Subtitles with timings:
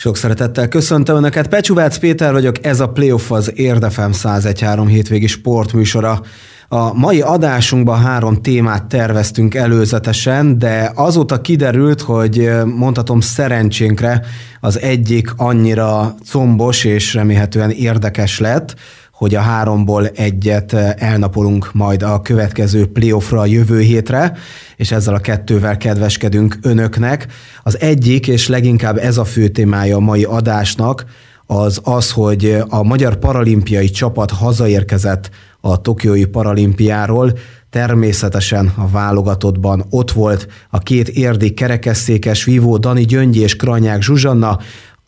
[0.00, 1.48] Sok szeretettel köszöntöm Önöket.
[1.48, 6.22] Pecsuvác Péter vagyok, ez a Playoff az Érdefem 101.3 hétvégi sportműsora.
[6.68, 14.24] A mai adásunkban három témát terveztünk előzetesen, de azóta kiderült, hogy mondhatom szerencsénkre
[14.60, 18.74] az egyik annyira combos és remélhetően érdekes lett,
[19.18, 24.32] hogy a háromból egyet elnapolunk majd a következő playoffra a jövő hétre,
[24.76, 27.26] és ezzel a kettővel kedveskedünk önöknek.
[27.62, 31.04] Az egyik, és leginkább ez a fő témája a mai adásnak,
[31.46, 37.32] az az, hogy a magyar paralimpiai csapat hazaérkezett a Tokiói paralimpiáról,
[37.70, 44.58] természetesen a válogatottban ott volt a két érdi kerekesszékes vívó Dani Gyöngyi és Kranyák Zsuzsanna,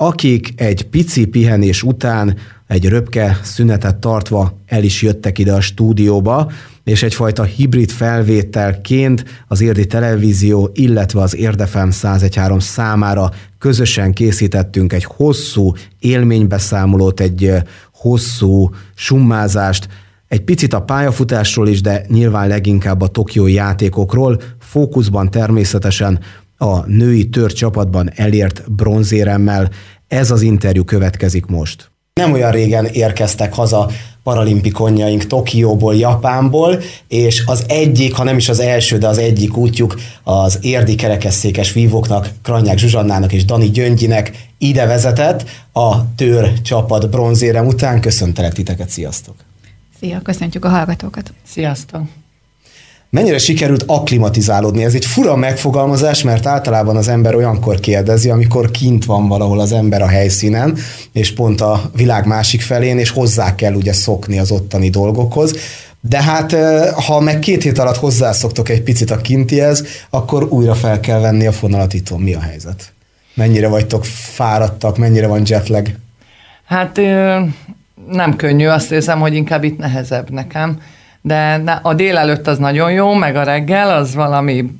[0.02, 2.36] akik egy pici pihenés után
[2.66, 6.50] egy röpke szünetet tartva el is jöttek ide a stúdióba,
[6.84, 15.04] és egyfajta hibrid felvételként az Érdi Televízió, illetve az Érdefem 1013 számára közösen készítettünk egy
[15.04, 17.52] hosszú élménybeszámolót, egy
[17.92, 19.88] hosszú summázást,
[20.28, 26.20] egy picit a pályafutásról is, de nyilván leginkább a tokiói játékokról, fókuszban természetesen
[26.62, 29.70] a női tör csapatban elért bronzéremmel.
[30.08, 31.90] Ez az interjú következik most.
[32.14, 33.90] Nem olyan régen érkeztek haza
[34.22, 39.94] paralimpikonjaink Tokióból, Japánból, és az egyik, ha nem is az első, de az egyik útjuk
[40.22, 47.66] az érdi kerekesszékes vívóknak, Kranyák Zsuzsannának és Dani Gyöngyinek ide vezetett a tör csapat bronzérem
[47.66, 48.00] után.
[48.00, 49.34] Köszöntelek titeket, sziasztok!
[50.00, 51.32] Szia, köszöntjük a hallgatókat!
[51.46, 52.02] Sziasztok!
[53.10, 54.84] Mennyire sikerült akklimatizálódni?
[54.84, 59.72] Ez egy fura megfogalmazás, mert általában az ember olyankor kérdezi, amikor kint van valahol az
[59.72, 60.78] ember a helyszínen,
[61.12, 65.54] és pont a világ másik felén, és hozzá kell ugye szokni az ottani dolgokhoz.
[66.00, 66.56] De hát,
[67.06, 71.46] ha meg két hét alatt hozzászoktok egy picit a kintihez, akkor újra fel kell venni
[71.46, 72.20] a fonalat itthon.
[72.20, 72.92] Mi a helyzet?
[73.34, 75.88] Mennyire vagytok fáradtak, mennyire van jetlag?
[76.64, 76.96] Hát
[78.10, 80.80] nem könnyű, azt érzem, hogy inkább itt nehezebb nekem
[81.22, 84.70] de a délelőtt az nagyon jó, meg a reggel az valami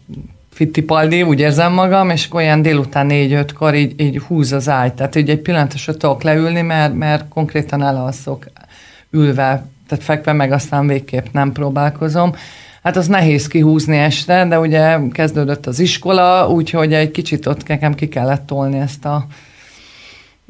[0.50, 4.92] fittipaldi, úgy érzem magam, és olyan délután négy-ötkor így, így húz az ágy.
[4.92, 8.46] Tehát így egy pillanatosra tudok leülni, mert, mert konkrétan elalszok
[9.10, 12.34] ülve, tehát fekve meg aztán végképp nem próbálkozom.
[12.82, 17.94] Hát az nehéz kihúzni este, de ugye kezdődött az iskola, úgyhogy egy kicsit ott nekem
[17.94, 19.26] ki kellett tolni ezt a,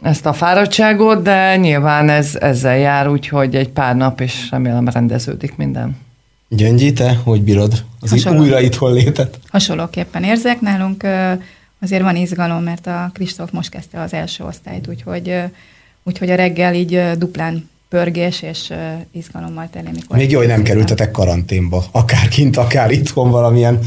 [0.02, 5.56] ezt a fáradtságot, de nyilván ez ezzel jár, úgyhogy egy pár nap, és remélem rendeződik
[5.56, 5.96] minden.
[6.48, 8.40] Gyöngyi, te hogy bírod az Hasonló.
[8.40, 9.38] újra itthon létet?
[9.48, 10.60] Hasonlóképpen érzek.
[10.60, 11.06] Nálunk
[11.80, 15.34] azért van izgalom, mert a Kristóf most kezdte az első osztályt, úgyhogy,
[16.02, 18.72] úgyhogy a reggel így duplán pörgés és
[19.12, 19.88] izgalommal teli.
[19.92, 23.78] Mikor Még jó, hogy nem kerültetek karanténba, akár kint, akár itthon valamilyen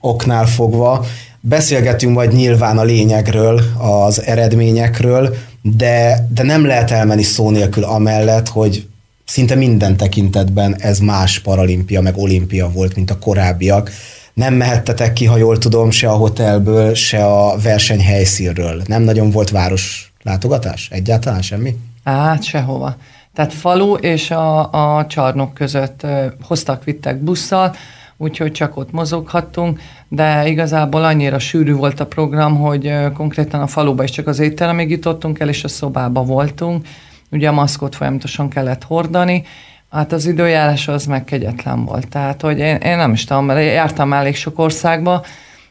[0.00, 1.04] oknál fogva.
[1.40, 5.36] Beszélgetünk majd nyilván a lényegről, az eredményekről,
[5.74, 8.86] de, de nem lehet elmenni szó nélkül amellett, hogy
[9.24, 13.90] szinte minden tekintetben ez más paralimpia, meg olimpia volt, mint a korábbiak.
[14.34, 18.82] Nem mehettetek ki, ha jól tudom, se a hotelből, se a verseny helyszínről.
[18.86, 20.88] Nem nagyon volt város látogatás?
[20.90, 21.76] Egyáltalán semmi?
[22.04, 22.96] Hát sehova.
[23.34, 26.06] Tehát falu és a, a csarnok között
[26.42, 27.74] hoztak, vittek busszal,
[28.16, 34.02] úgyhogy csak ott mozoghattunk, de igazából annyira sűrű volt a program, hogy konkrétan a faluba
[34.02, 36.86] is csak az étteremig jutottunk el, és a szobába voltunk.
[37.30, 39.44] Ugye a maszkot folyamatosan kellett hordani,
[39.90, 42.08] Hát az időjárás az meg kegyetlen volt.
[42.08, 45.24] Tehát, hogy én, én nem is tudom, jártam elég sok országba,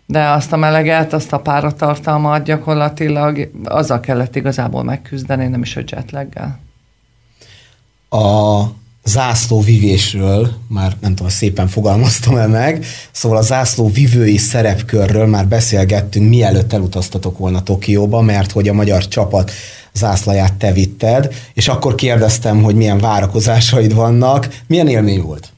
[0.05, 5.81] de azt a meleget, azt a páratartalmat gyakorlatilag azzal kellett igazából megküzdeni, nem is a
[5.85, 6.59] jetlaggel.
[8.09, 8.63] A
[9.05, 16.29] zászló vivésről, már nem tudom, szépen fogalmaztam-e meg, szóval a zászló vivői szerepkörről már beszélgettünk,
[16.29, 19.51] mielőtt elutaztatok volna Tokióba, mert hogy a magyar csapat
[19.93, 24.47] zászlaját te vitted, és akkor kérdeztem, hogy milyen várakozásaid vannak.
[24.67, 25.49] Milyen élmény volt?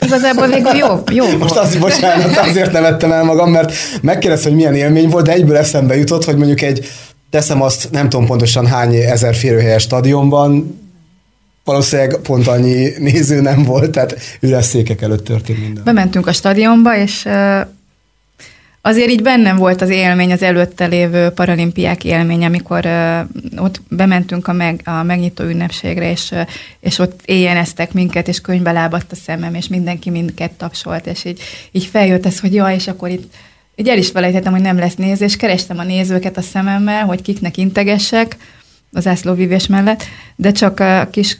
[0.00, 4.74] Igazából végül jó, jó Most azt, bocsánat, azért nevettem el magam, mert megkérdeztem, hogy milyen
[4.74, 6.88] élmény volt, de egyből eszembe jutott, hogy mondjuk egy,
[7.30, 10.84] teszem azt, nem tudom pontosan hány ezer férőhelyes stadionban,
[11.66, 15.84] valószínűleg pont annyi néző nem volt, tehát üres székek előtt történt minden.
[15.84, 17.28] Bementünk a stadionba, és
[18.80, 22.86] azért így bennem volt az élmény, az előtte lévő paralimpiák élmény, amikor
[23.56, 26.34] ott bementünk a, meg, a megnyitó ünnepségre, és,
[26.80, 31.40] és ott éjjeneztek minket, és könyvbe lábadt a szemem, és mindenki minket tapsolt, és így,
[31.70, 33.34] így feljött ez, hogy jaj, és akkor itt
[33.76, 37.56] így el is felejtettem, hogy nem lesz nézés, kerestem a nézőket a szememmel, hogy kiknek
[37.56, 38.36] integessek,
[38.92, 40.02] az ászlóvívés mellett,
[40.36, 41.38] de csak a kis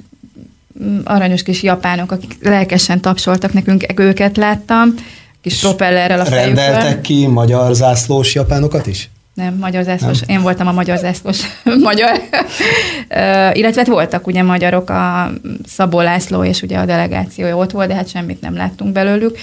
[1.04, 4.94] aranyos kis japánok, akik lelkesen tapsoltak nekünk, őket láttam,
[5.40, 6.54] kis propellerrel a fejükön.
[6.54, 9.10] Rendeltek ki magyar zászlós japánokat is?
[9.34, 10.20] Nem, magyar zászlós.
[10.20, 10.36] Nem.
[10.36, 11.40] Én voltam a magyar zászlós
[11.88, 12.20] magyar.
[13.52, 15.30] illetve hát voltak ugye magyarok, a
[15.66, 19.38] Szabó László és ugye a delegációja ott volt, de hát semmit nem láttunk belőlük.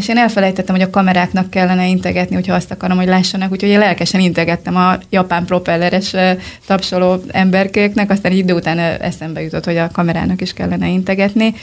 [0.00, 3.78] És én elfelejtettem, hogy a kameráknak kellene integetni, hogyha azt akarom, hogy lássanak, úgyhogy én
[3.78, 6.14] lelkesen integettem a japán propelleres
[6.66, 11.54] tapsoló emberkéknek, aztán egy idő után eszembe jutott, hogy a kamerának is kellene integetni.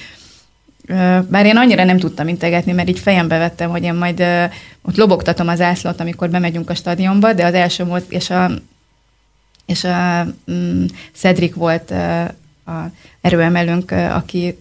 [1.27, 4.23] Bár én annyira nem tudtam integetni, mert így fejembe vettem, hogy én majd
[4.81, 8.51] ott lobogtatom az ászlót, amikor bemegyünk a stadionba, de az első moz, és a,
[9.65, 11.91] és a um, Cedric volt
[12.65, 12.91] a
[13.21, 14.57] erőemelőnk, aki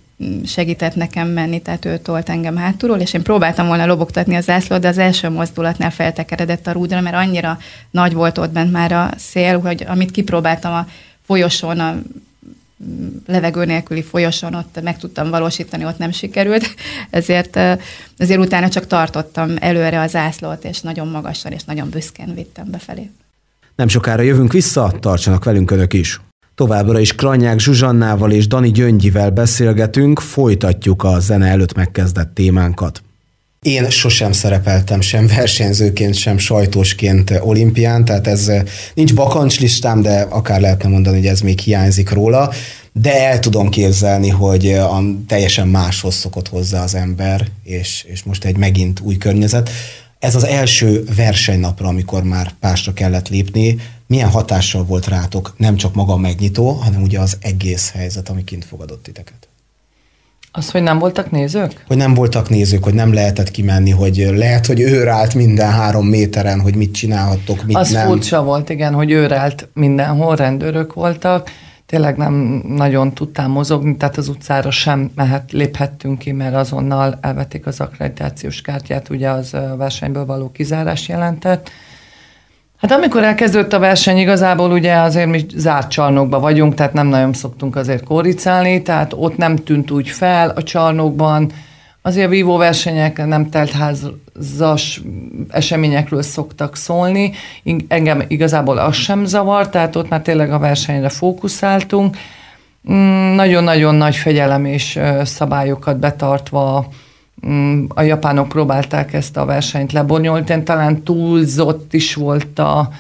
[0.46, 4.80] segített nekem menni, tehát ő tolt engem hátulról, és én próbáltam volna lobogtatni az zászlót,
[4.80, 7.58] de az első mozdulatnál feltekeredett a rúdra, mert annyira
[7.90, 10.86] nagy volt ott bent már a szél, hogy amit kipróbáltam a
[11.26, 11.98] folyosón, a
[13.26, 16.74] levegő nélküli folyosón ott meg tudtam valósítani, ott nem sikerült,
[17.10, 17.56] ezért,
[18.16, 23.10] ezért utána csak tartottam előre az zászlót, és nagyon magasan és nagyon büszkén vittem befelé.
[23.76, 26.20] Nem sokára jövünk vissza, tartsanak velünk önök is.
[26.56, 33.02] Továbbra is Kranyák Zsuzsannával és Dani Gyöngyivel beszélgetünk, folytatjuk a zene előtt megkezdett témánkat.
[33.62, 38.62] Én sosem szerepeltem sem versenyzőként, sem sajtósként olimpián, tehát ez eh,
[38.94, 42.52] nincs bakancslistám, de akár lehetne mondani, hogy ez még hiányzik róla,
[42.92, 48.22] de el tudom képzelni, hogy eh, a, teljesen máshoz szokott hozzá az ember, és, és
[48.22, 49.70] most egy megint új környezet.
[50.18, 53.76] Ez az első versenynapra, amikor már pásra kellett lépni,
[54.06, 58.44] milyen hatással volt rátok nem csak maga a megnyitó, hanem ugye az egész helyzet, ami
[58.44, 59.48] kint fogadott titeket?
[60.52, 61.84] Az, hogy nem voltak nézők?
[61.86, 66.06] Hogy nem voltak nézők, hogy nem lehetett kimenni, hogy lehet, hogy őr állt minden három
[66.06, 68.02] méteren, hogy mit csinálhattok, mit az nem.
[68.02, 71.50] Az furcsa volt, igen, hogy őr állt mindenhol, rendőrök voltak,
[71.86, 77.66] tényleg nem nagyon tudtam mozogni, tehát az utcára sem mehet, léphettünk ki, mert azonnal elvették
[77.66, 81.70] az akkreditációs kártyát, ugye az versenyből való kizárás jelentett.
[82.76, 87.32] Hát amikor elkezdődött a verseny, igazából ugye azért mi zárt csarnokban vagyunk, tehát nem nagyon
[87.32, 91.52] szoktunk azért kóricálni, tehát ott nem tűnt úgy fel a csarnokban,
[92.06, 95.02] azért a vívó versenyek nem teltházas
[95.48, 97.32] eseményekről szoktak szólni,
[97.88, 102.16] engem igazából az sem zavar, tehát ott már tényleg a versenyre fókuszáltunk,
[102.92, 106.88] mm, nagyon-nagyon nagy fegyelem és szabályokat betartva
[107.46, 112.90] Mm, a japánok próbálták ezt a versenyt lebonyolítani, talán túlzott is volt a,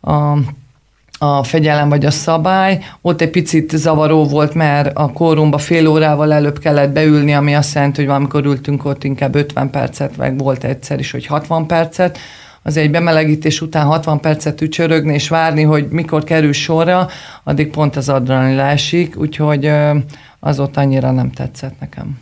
[0.00, 0.38] a,
[1.18, 2.84] a fegyelem vagy a szabály.
[3.00, 7.74] Ott egy picit zavaró volt, mert a kórumba fél órával előbb kellett beülni, ami azt
[7.74, 12.18] jelenti, hogy valamikor ültünk ott inkább 50 percet, meg volt egyszer is, hogy 60 percet.
[12.62, 17.08] Az egy bemelegítés után 60 percet ücsörögni és várni, hogy mikor kerül sorra,
[17.44, 19.70] addig pont az adrenalin leesik, úgyhogy
[20.40, 22.18] az ott annyira nem tetszett nekem.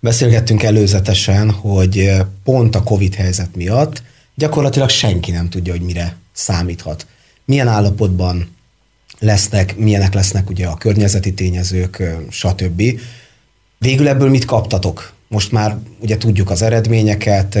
[0.00, 2.10] Beszélgettünk előzetesen, hogy
[2.44, 4.02] pont a Covid helyzet miatt
[4.34, 7.06] gyakorlatilag senki nem tudja, hogy mire számíthat.
[7.48, 8.48] Milyen állapotban
[9.18, 12.82] lesznek, milyenek lesznek ugye a környezeti tényezők, stb.
[13.78, 15.12] Végül ebből mit kaptatok?
[15.28, 17.58] Most már ugye tudjuk az eredményeket,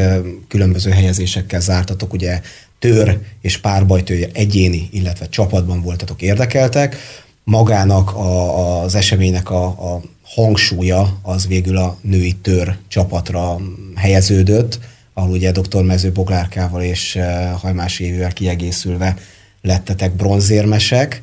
[0.48, 2.40] különböző helyezésekkel zártatok, ugye
[2.78, 6.96] tör és párbajtő egyéni, illetve csapatban voltatok érdekeltek.
[7.44, 13.60] Magának a, az eseménynek a, a hangsúlya az végül a női tör csapatra
[13.94, 14.78] helyeződött,
[15.14, 15.82] ahol ugye dr.
[15.82, 19.16] Mező Boglárkával és eh, Hajmás Évővel kiegészülve
[19.62, 21.22] lettetek bronzérmesek.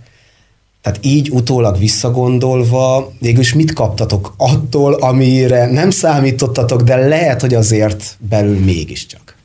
[0.81, 8.17] Tehát így utólag visszagondolva, végülis mit kaptatok attól, amire nem számítottatok, de lehet, hogy azért
[8.29, 9.35] belül mégiscsak?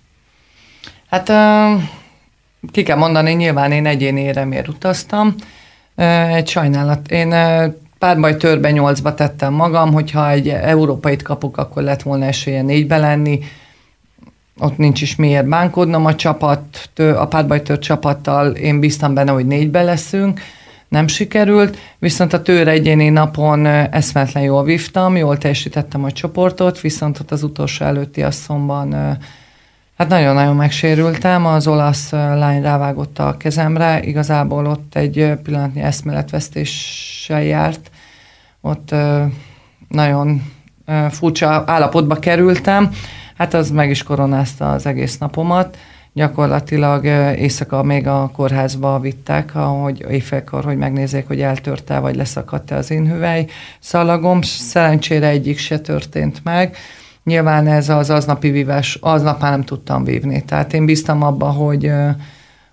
[1.08, 1.30] Hát
[2.72, 5.34] ki kell mondani, nyilván én egyéni éremért utaztam.
[6.34, 7.10] Egy sajnálat.
[7.10, 7.34] Én
[7.98, 13.38] párbaj törbe nyolcba tettem magam, hogyha egy európait kapok, akkor lett volna esélye négybe lenni,
[14.60, 18.50] ott nincs is miért bánkodnom a csapat, a párbajtör csapattal.
[18.50, 20.40] Én bíztam benne, hogy négybe leszünk,
[20.88, 27.20] nem sikerült, viszont a tőre egyéni napon eszmetlen jól vívtam, jól teljesítettem a csoportot, viszont
[27.20, 29.18] ott az utolsó előtti asszomban
[29.96, 37.90] hát nagyon-nagyon megsérültem, az olasz lány rávágott a kezemre, igazából ott egy pillanatnyi eszméletvesztéssel járt,
[38.60, 38.94] ott
[39.88, 40.42] nagyon
[41.10, 42.90] furcsa állapotba kerültem,
[43.40, 45.76] hát az meg is koronázta az egész napomat.
[46.12, 47.04] Gyakorlatilag
[47.38, 53.10] éjszaka még a kórházba vittek, ahogy éjfélkor, hogy megnézzék, hogy eltörte vagy leszakadt-e az én
[53.10, 53.46] hüvely
[53.78, 54.42] szalagom.
[54.42, 56.76] Szerencsére egyik se történt meg.
[57.24, 60.44] Nyilván ez az aznapi vívás, aznap már nem tudtam vívni.
[60.44, 61.92] Tehát én bíztam abba, hogy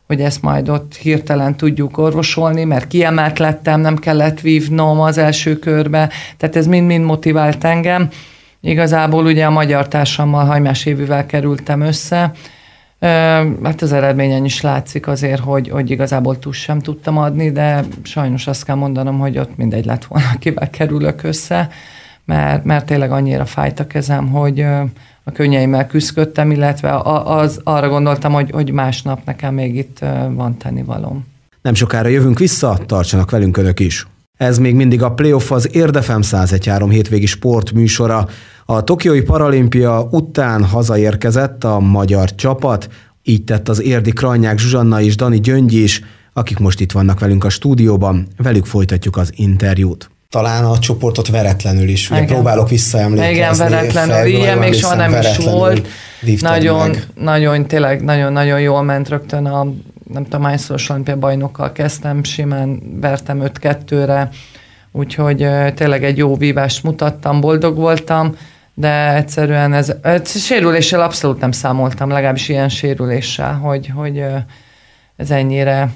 [0.08, 5.60] hogy ezt majd ott hirtelen tudjuk orvosolni, mert kiemelt lettem, nem kellett vívnom az első
[5.60, 8.10] körbe, tehát ez mind-mind motivált engem.
[8.60, 12.32] Igazából ugye a magyar társammal, Hajmás Évűvel kerültem össze,
[13.64, 18.48] Hát az eredményen is látszik azért, hogy, hogy igazából túl sem tudtam adni, de sajnos
[18.48, 21.70] azt kell mondanom, hogy ott mindegy lett volna, kivel kerülök össze,
[22.26, 24.60] mert, mert tényleg annyira fájt a kezem, hogy
[25.24, 30.00] a könnyeimmel küzdöttem, illetve az, arra gondoltam, hogy, hogy másnap nekem még itt
[30.30, 31.26] van tennivalom.
[31.62, 34.08] Nem sokára jövünk vissza, tartsanak velünk önök is.
[34.38, 38.28] Ez még mindig a Playoff az Érdefem 113 hétvégi sportműsora.
[38.66, 42.90] A Tokiói paralimpia után hazaérkezett a magyar csapat,
[43.24, 46.02] így tett az érdi Kranyák Zsuzsanna és Dani Gyöngy is,
[46.34, 50.10] akik most itt vannak velünk a stúdióban, velük folytatjuk az interjút.
[50.30, 52.34] Talán a csoportot veretlenül is, ugye Igen.
[52.34, 53.36] próbálok visszaemlékezni.
[53.36, 55.88] Igen, veretlenül, ilyen még soha nem is volt.
[56.40, 57.08] Nagyon, meg.
[57.16, 59.68] nagyon, tényleg nagyon-nagyon jól ment rögtön a
[60.14, 64.30] nem tudom, hányszoros olimpia bajnokkal kezdtem, simán vertem 5-2-re,
[64.92, 68.36] úgyhogy tényleg egy jó vívást mutattam, boldog voltam,
[68.74, 74.24] de egyszerűen ez, ez sérüléssel abszolút nem számoltam, legalábbis ilyen sérüléssel, hogy, hogy
[75.16, 75.92] ez ennyire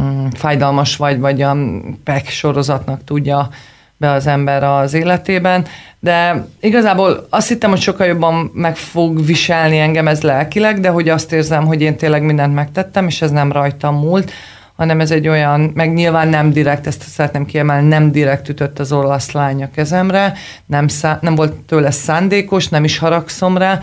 [0.00, 1.56] mm, fájdalmas vagy, vagy a
[2.04, 3.48] PEC sorozatnak tudja
[3.96, 5.66] be az ember az életében,
[6.00, 11.08] de igazából azt hittem, hogy sokkal jobban meg fog viselni engem ez lelkileg, de hogy
[11.08, 14.32] azt érzem, hogy én tényleg mindent megtettem, és ez nem rajtam múlt,
[14.76, 18.92] hanem ez egy olyan, meg nyilván nem direkt, ezt szeretném kiemelni, nem direkt ütött az
[18.92, 20.32] olasz lány a kezemre,
[20.66, 23.80] nem, szá- nem volt tőle szándékos, nem is haragszom rá,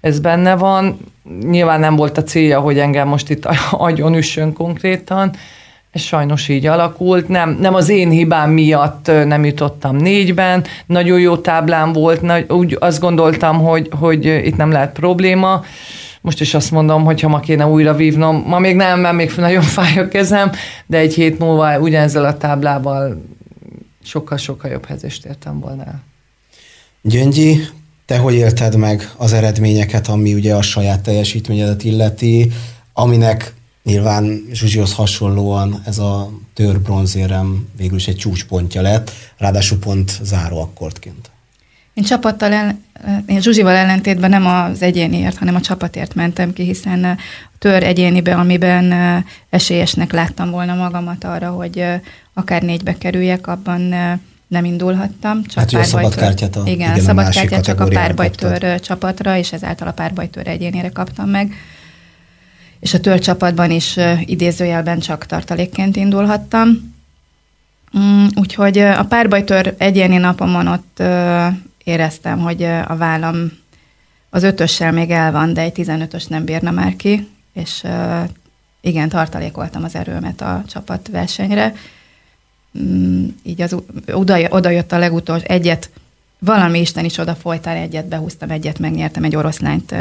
[0.00, 0.98] ez benne van.
[1.40, 5.34] Nyilván nem volt a célja, hogy engem most itt agyon üssön konkrétan,
[5.92, 7.28] ez sajnos így alakult.
[7.28, 10.64] Nem, nem az én hibám miatt nem jutottam négyben.
[10.86, 15.64] Nagyon jó táblám volt, nagy, úgy azt gondoltam, hogy, hogy itt nem lehet probléma.
[16.20, 19.32] Most is azt mondom, hogy ha ma kéne újra vívnom, ma még nem, mert még
[19.36, 20.50] nagyon fáj a kezem,
[20.86, 23.22] de egy hét múlva ugyanezzel a táblával
[24.04, 26.02] sokkal-sokkal jobb helyzést értem volna el.
[27.02, 27.60] Gyöngyi,
[28.06, 32.52] te hogy élted meg az eredményeket, ami ugye a saját teljesítményedet illeti,
[32.92, 40.20] aminek Nyilván Zsuzsihoz hasonlóan ez a tör bronzérem végül is egy csúcspontja lett, ráadásul pont
[40.22, 41.30] záró akkordként.
[41.94, 42.78] Én csapattal, el,
[43.26, 47.16] én Zsuzsival ellentétben nem az egyéniért, hanem a csapatért mentem ki, hiszen a
[47.58, 48.92] tör egyénibe, amiben
[49.50, 51.84] esélyesnek láttam volna magamat arra, hogy
[52.34, 53.80] akár négybe kerüljek, abban
[54.46, 55.44] nem indulhattam.
[55.44, 59.88] Csak hát a szabadkártyát a, igen, igen, a szabadkártyát csak a párbajtőr csapatra, és ezáltal
[59.88, 61.52] a párbajtőr egyénére kaptam meg
[62.82, 66.94] és a törcsapatban is idézőjelben csak tartalékként indulhattam.
[67.98, 71.02] Mm, úgyhogy a párbajtör egyéni napomon ott
[71.84, 73.52] éreztem, hogy a vállam
[74.30, 77.84] az ötössel még el van, de egy 15-ös nem bírna már ki, és
[78.80, 81.74] igen, tartalékoltam az erőmet a csapatversenyre.
[82.78, 83.76] Mm, így az,
[84.12, 85.90] oda, oda jött a legutolsó egyet,
[86.38, 89.94] valami Isten is oda folytál egyet, behúztam egyet, megnyertem egy oroszlányt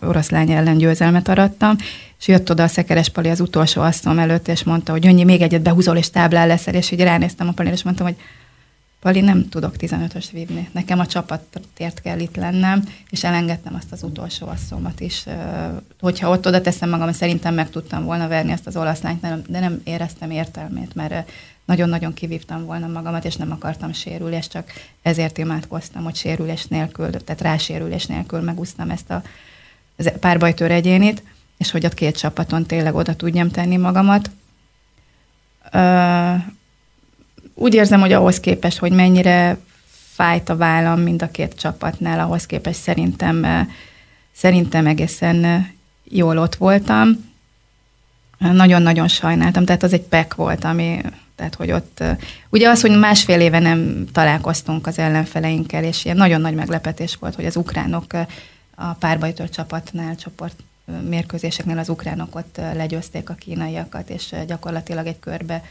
[0.00, 1.76] oroszlány ellen győzelmet arattam,
[2.18, 5.40] és jött oda a Szekeres Pali az utolsó asztalom előtt, és mondta, hogy Gyöngyi, még
[5.40, 8.16] egyet behúzol, és táblál leszel, és így ránéztem a Palira, és mondtam, hogy
[9.00, 10.68] Pali, nem tudok 15-ös vívni.
[10.72, 15.24] Nekem a csapatért kell itt lennem, és elengedtem azt az utolsó asszomat is.
[16.00, 19.00] Hogyha ott oda teszem magam, szerintem meg tudtam volna verni ezt az olasz
[19.48, 21.30] de nem éreztem értelmét, mert
[21.64, 24.70] nagyon-nagyon kivívtam volna magamat, és nem akartam sérülést, csak
[25.02, 29.22] ezért imádkoztam, hogy sérülés nélkül, tehát rásérülés nélkül megúsztam ezt a
[30.20, 31.22] párbajtőr egyénit,
[31.56, 34.30] és hogy a két csapaton tényleg oda tudjam tenni magamat.
[37.54, 39.58] Úgy érzem, hogy ahhoz képest, hogy mennyire
[40.12, 43.68] fájt a vállam mind a két csapatnál, ahhoz képest szerintem,
[44.32, 45.68] szerintem egészen
[46.04, 47.28] jól ott voltam.
[48.38, 51.00] Nagyon-nagyon sajnáltam, tehát az egy pek volt, ami,
[51.36, 52.04] tehát hogy ott,
[52.48, 57.34] ugye az, hogy másfél éve nem találkoztunk az ellenfeleinkkel, és ilyen nagyon nagy meglepetés volt,
[57.34, 58.06] hogy az ukránok
[58.80, 60.62] a párbajtól csapatnál, csoport
[61.08, 65.64] mérkőzéseknél az ukránok ott legyőzték a kínaiakat, és gyakorlatilag egy körbe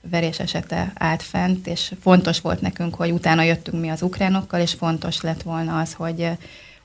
[0.00, 4.72] verés esete állt fent, és fontos volt nekünk, hogy utána jöttünk mi az ukránokkal, és
[4.72, 6.28] fontos lett volna az, hogy,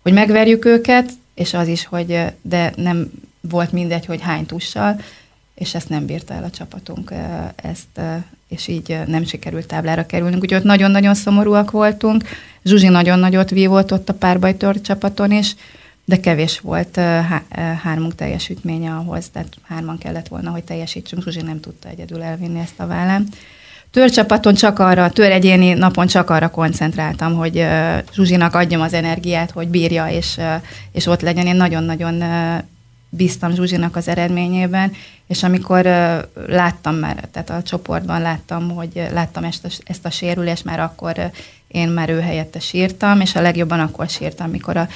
[0.01, 4.99] hogy megverjük őket, és az is, hogy de nem volt mindegy, hogy hány tussal,
[5.55, 7.13] és ezt nem bírta el a csapatunk,
[7.55, 8.01] ezt,
[8.47, 10.41] és így nem sikerült táblára kerülnünk.
[10.41, 12.23] Úgyhogy ott nagyon-nagyon szomorúak voltunk.
[12.63, 15.55] Zsuzsi nagyon nagyot vívott ott a párbajtör csapaton is,
[16.05, 21.23] de kevés volt há- hármunk teljesítménye ahhoz, tehát hárman kellett volna, hogy teljesítsünk.
[21.23, 23.27] Zsuzsi nem tudta egyedül elvinni ezt a vállán.
[23.91, 27.65] Törcsapaton csak arra, tör egyéni napon csak arra koncentráltam, hogy
[28.13, 30.37] Zsuzsinak adjam az energiát, hogy bírja, és,
[30.91, 31.45] és ott legyen.
[31.45, 32.23] Én nagyon-nagyon
[33.09, 34.91] bíztam Zsuzsinak az eredményében,
[35.27, 35.83] és amikor
[36.47, 41.31] láttam már, tehát a csoportban láttam, hogy láttam ezt a, ezt a sérülést, már akkor
[41.67, 44.87] én már ő helyette sírtam, és a legjobban akkor sírtam, amikor a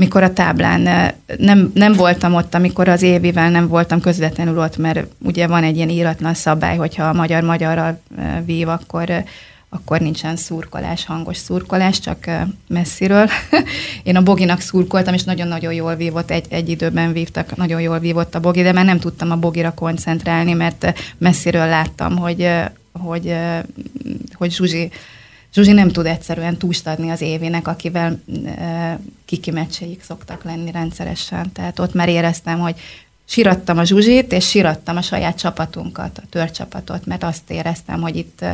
[0.00, 5.06] mikor a táblán nem, nem voltam ott, amikor az évivel nem voltam közvetlenül ott, mert
[5.18, 8.00] ugye van egy ilyen íratlan szabály, hogyha a magyar magyarral
[8.44, 9.24] vív, akkor
[9.70, 12.30] akkor nincsen szurkolás, hangos szurkolás, csak
[12.68, 13.28] messziről.
[14.02, 18.34] Én a Boginak szurkoltam, és nagyon-nagyon jól vívott, egy, egy időben vívtak, nagyon jól vívott
[18.34, 22.48] a Bogi, de már nem tudtam a Bogira koncentrálni, mert messziről láttam, hogy,
[22.92, 23.34] hogy,
[24.32, 24.90] hogy Zsuzsi,
[25.54, 28.22] Zsuzsi nem tud egyszerűen adni az évének, akivel
[29.24, 31.52] kiki meccseik szoktak lenni rendszeresen.
[31.52, 32.74] Tehát ott már éreztem, hogy
[33.24, 38.44] sirattam a Zsuzsit, és sirattam a saját csapatunkat, a törcsapatot, mert azt éreztem, hogy itt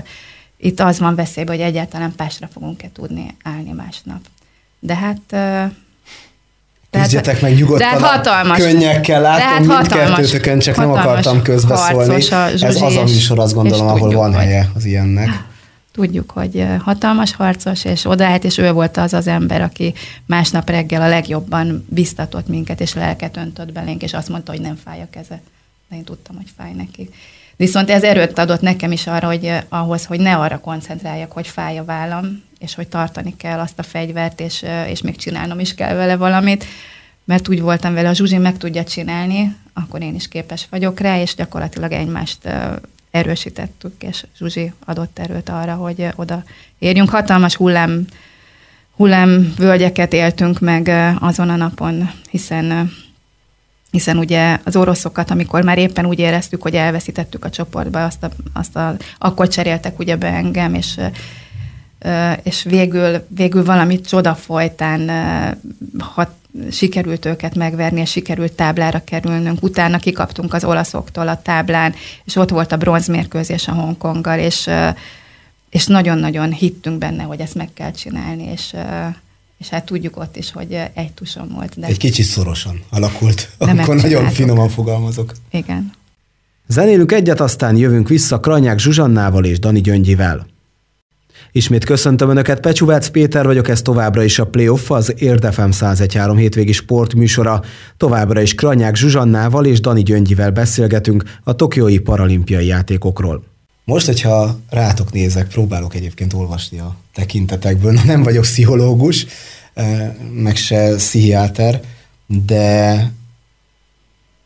[0.56, 4.20] itt az van veszélyben, hogy egyáltalán pásra fogunk-e tudni állni másnap.
[4.78, 5.36] De hát
[6.90, 12.14] Küzdjetek meg nyugodtan hát hatalmas, könnyekkel, látom hát mindkettőtökön, csak nem akartam közbeszólni.
[12.60, 15.28] Ez az a műsor, azt gondolom, ahol tudjuk, van helye az ilyennek.
[15.92, 19.94] Tudjuk, hogy hatalmas harcos, és odaállt, és ő volt az az ember, aki
[20.26, 24.78] másnap reggel a legjobban biztatott minket, és lelket öntött belénk, és azt mondta, hogy nem
[24.84, 25.40] fáj a keze.
[25.88, 27.10] De én tudtam, hogy fáj neki.
[27.56, 31.46] Viszont ez erőt adott nekem is arra, hogy eh, ahhoz, hogy ne arra koncentráljak, hogy
[31.46, 35.60] fáj a vállam, és hogy tartani kell azt a fegyvert, és, eh, és még csinálnom
[35.60, 36.64] is kell vele valamit,
[37.24, 41.20] mert úgy voltam vele, a Zsuzsi meg tudja csinálni, akkor én is képes vagyok rá,
[41.20, 42.74] és gyakorlatilag egymást eh,
[43.10, 46.44] erősítettük, és Zsuzsi adott erőt arra, hogy oda
[46.78, 47.10] érjünk.
[47.10, 48.06] Hatalmas hullám,
[48.96, 50.88] hullámvölgyeket éltünk meg
[51.20, 52.90] azon a napon, hiszen
[53.90, 58.30] hiszen ugye az oroszokat, amikor már éppen úgy éreztük, hogy elveszítettük a csoportba, azt a,
[58.52, 61.00] azt a, akkor cseréltek ugye be engem, és
[62.42, 65.10] és végül, végül valami csoda folytán
[65.98, 66.30] hat,
[66.70, 69.62] sikerült őket megverni, és sikerült táblára kerülnünk.
[69.62, 74.70] Utána kikaptunk az olaszoktól a táblán, és ott volt a bronzmérkőzés a Hongkonggal, és,
[75.70, 78.74] és nagyon-nagyon hittünk benne, hogy ezt meg kell csinálni, és,
[79.58, 81.78] és hát tudjuk ott is, hogy egy tusom volt.
[81.78, 85.32] De Egy kicsit szorosan alakult, Nem akkor nagyon finoman fogalmazok.
[85.50, 85.92] Igen.
[86.66, 90.46] Zenélünk egyet, aztán jövünk vissza Kranyák Zsuzsannával és Dani Gyöngyivel.
[91.52, 96.72] Ismét köszöntöm Önöket, Pecsuvác Péter vagyok, ez továbbra is a Playoff, az Érdefem 113 hétvégi
[96.72, 97.62] sportműsora.
[97.96, 103.44] Továbbra is Kranyák Zsuzsannával és Dani Gyöngyivel beszélgetünk a Tokiói paralimpiai játékokról.
[103.86, 109.26] Most, hogyha rátok nézek, próbálok egyébként olvasni a tekintetekből, nem vagyok pszichológus,
[110.32, 111.82] meg se pszichiáter,
[112.26, 113.12] de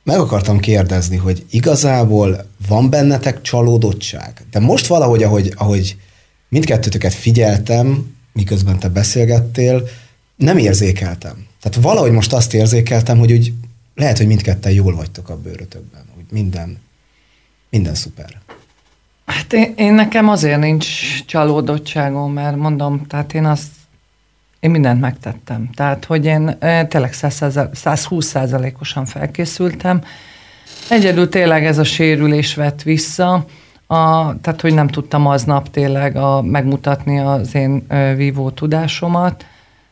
[0.03, 4.45] meg akartam kérdezni, hogy igazából van bennetek csalódottság?
[4.51, 5.97] De most valahogy, ahogy, ahogy
[6.49, 9.89] mindkettőtöket figyeltem, miközben te beszélgettél,
[10.37, 11.47] nem érzékeltem.
[11.61, 13.53] Tehát valahogy most azt érzékeltem, hogy úgy
[13.95, 16.79] lehet, hogy mindketten jól vagytok a bőrötökben, hogy minden,
[17.71, 18.41] minden szuper.
[19.31, 23.69] Hát én, én nekem azért nincs csalódottságom, mert mondom, tehát én azt
[24.61, 25.71] én mindent megtettem.
[25.75, 27.13] Tehát, hogy én tényleg
[27.73, 30.03] 120 százalékosan felkészültem.
[30.89, 33.45] Egyedül tényleg ez a sérülés vett vissza,
[33.87, 39.47] a, tehát, hogy nem tudtam aznap tényleg a, megmutatni az én ö, vívó tudásomat.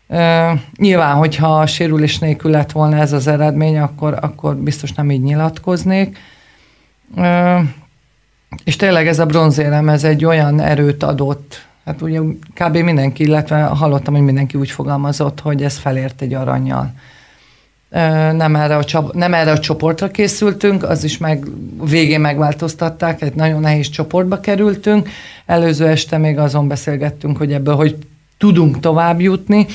[0.08, 5.10] Ö, nyilván, hogyha a sérülés nélkül lett volna ez az eredmény, akkor, akkor biztos nem
[5.10, 6.18] így nyilatkoznék.
[7.16, 7.58] Ö,
[8.64, 12.20] és tényleg ez a bronzérem, ez egy olyan erőt adott, hát ugye
[12.54, 12.76] kb.
[12.76, 16.92] mindenki, illetve hallottam, hogy mindenki úgy fogalmazott, hogy ez felért egy aranyjal.
[18.32, 21.46] Nem erre, a csop- nem erre a csoportra készültünk, az is meg
[21.82, 25.08] végén megváltoztatták, egy nagyon nehéz csoportba kerültünk.
[25.46, 27.96] Előző este még azon beszélgettünk, hogy ebből hogy
[28.38, 29.66] tudunk tovább jutni.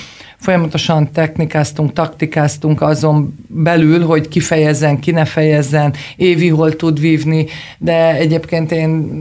[0.44, 7.46] Folyamatosan technikáztunk, taktikáztunk azon belül, hogy kifejezzen, ki ne fejezzen, Évi hol tud vívni,
[7.78, 9.12] de egyébként én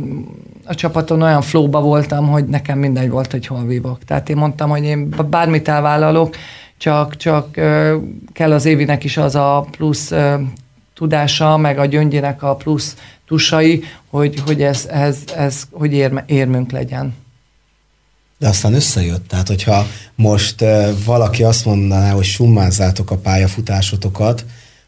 [0.64, 4.04] a csapaton olyan flóba voltam, hogy nekem mindegy volt, hogy hol vívok.
[4.04, 6.36] Tehát én mondtam, hogy én bármit elvállalok,
[6.76, 7.50] csak, csak
[8.32, 10.12] kell az Évinek is az a plusz
[10.94, 16.70] tudása, meg a gyöngyének a plusz tusai, hogy, hogy ez, ez, ez hogy ér, érmünk
[16.70, 17.14] legyen.
[18.42, 19.28] De aztán összejött.
[19.28, 20.64] Tehát, hogyha most
[21.04, 24.44] valaki azt mondaná, hogy summázzátok a pályafutásotokat,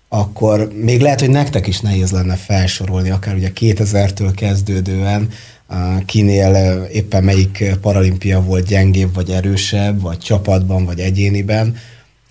[0.08, 5.28] akkor még lehet, hogy nektek is nehéz lenne felsorolni, akár ugye 2000-től kezdődően,
[6.06, 11.76] kinél éppen melyik paralimpia volt gyengébb, vagy erősebb, vagy csapatban, vagy egyéniben.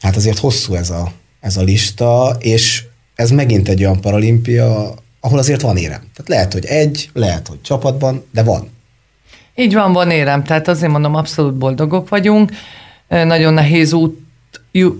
[0.01, 2.83] Hát azért hosszú ez a, ez a lista, és
[3.15, 5.99] ez megint egy olyan paralimpia, ahol azért van érem.
[5.99, 8.72] Tehát lehet, hogy egy, lehet, hogy csapatban, de van.
[9.55, 10.43] Így van, van érem.
[10.43, 12.51] Tehát azért mondom, abszolút boldogok vagyunk.
[13.07, 14.21] Nagyon nehéz út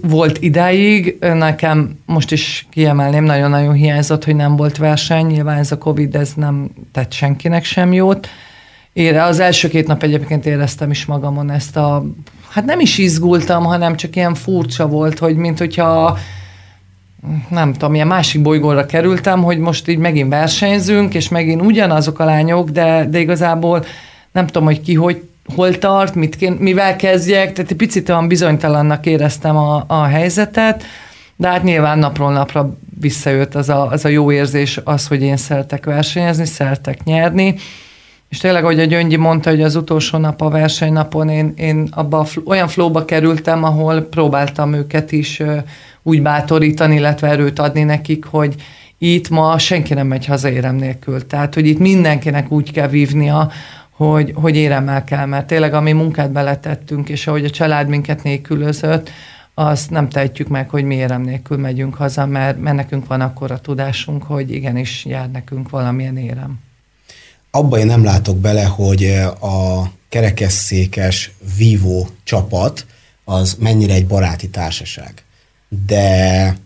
[0.01, 5.77] volt idáig, nekem most is kiemelném, nagyon-nagyon hiányzott, hogy nem volt verseny, nyilván ez a
[5.77, 8.27] Covid, ez nem tett senkinek sem jót.
[8.93, 12.05] Ére, az első két nap egyébként éreztem is magamon ezt a
[12.49, 16.17] hát nem is izgultam, hanem csak ilyen furcsa volt, hogy mint hogyha
[17.49, 22.25] nem tudom, ilyen másik bolygóra kerültem, hogy most így megint versenyzünk, és megint ugyanazok a
[22.25, 23.85] lányok, de, de igazából
[24.33, 25.21] nem tudom, hogy ki hogy
[25.55, 30.83] hol tart, mit kén, mivel kezdjek, tehát egy picit olyan bizonytalannak éreztem a, a helyzetet,
[31.35, 35.37] de hát nyilván napról napra visszajött az a, az a jó érzés, az, hogy én
[35.37, 37.55] szeretek versenyezni, szeretek nyerni,
[38.29, 42.27] és tényleg, ahogy a Gyöngyi mondta, hogy az utolsó nap a versenynapon én, én abba
[42.45, 45.41] olyan flóba kerültem, ahol próbáltam őket is
[46.03, 48.55] úgy bátorítani, illetve erőt adni nekik, hogy
[48.97, 51.27] itt ma senki nem megy haza érem nélkül.
[51.27, 53.51] Tehát, hogy itt mindenkinek úgy kell vívnia,
[53.95, 59.09] hogy, hogy éremmel kell, mert tényleg ami munkát beletettünk, és ahogy a család minket nélkülözött,
[59.53, 63.51] azt nem tehetjük meg, hogy mi érem nélkül megyünk haza, mert, mert nekünk van akkor
[63.51, 66.59] a tudásunk, hogy igenis jár nekünk valamilyen érem.
[67.51, 69.03] Abba én nem látok bele, hogy
[69.41, 72.85] a kerekesszékes vívó csapat
[73.23, 75.13] az mennyire egy baráti társaság.
[75.85, 76.57] De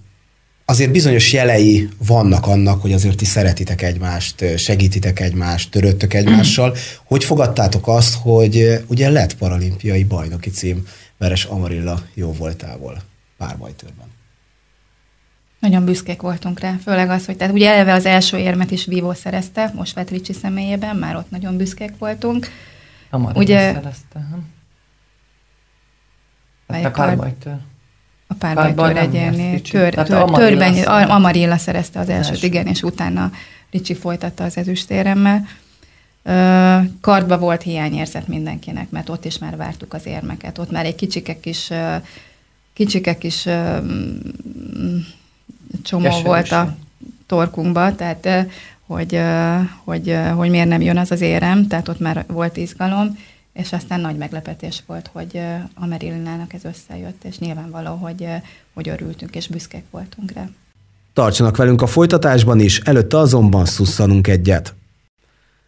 [0.69, 6.75] azért bizonyos jelei vannak annak, hogy azért ti szeretitek egymást, segítitek egymást, töröttök egymással.
[7.03, 13.01] Hogy fogadtátok azt, hogy ugye lett paralimpiai bajnoki cím Veres Amarilla jó voltából
[13.38, 14.06] párbajtőrben?
[15.60, 19.13] Nagyon büszkék voltunk rá, főleg az, hogy tehát ugye eleve az első érmet is Vívó
[19.13, 22.47] szerezte, most Vetricsi személyében, már ott nagyon büszkék voltunk.
[23.10, 24.27] Amarilla ugye, szerezte,
[26.67, 27.58] hát a párbajtőr.
[28.27, 30.73] A párbajtőr egyéni tör, tör, tör, törben,
[31.09, 32.47] Amarilla szerezte az elsőt, első.
[32.47, 33.31] igen, és utána
[33.71, 35.47] Ricsi folytatta az ezüstéremmel.
[37.01, 40.57] Kardba volt hiányérzet mindenkinek, mert ott is már vártuk az érmeket.
[40.57, 41.69] Ott már egy kicsikek is,
[42.73, 43.41] kicsikek is
[45.83, 46.25] csomó Keserűség.
[46.25, 46.77] volt a
[47.25, 48.47] torkunkba, tehát
[48.85, 49.19] hogy,
[49.83, 53.17] hogy, hogy miért nem jön az az érem, tehát ott már volt izgalom,
[53.58, 55.39] és aztán nagy meglepetés volt, hogy
[55.74, 58.28] a Merillinának ez összejött, és nyilvánvaló, hogy,
[58.74, 60.50] hogy örültünk és büszkék voltunk rá.
[61.13, 64.74] Tartsanak velünk a folytatásban is, előtte azonban szusszanunk egyet.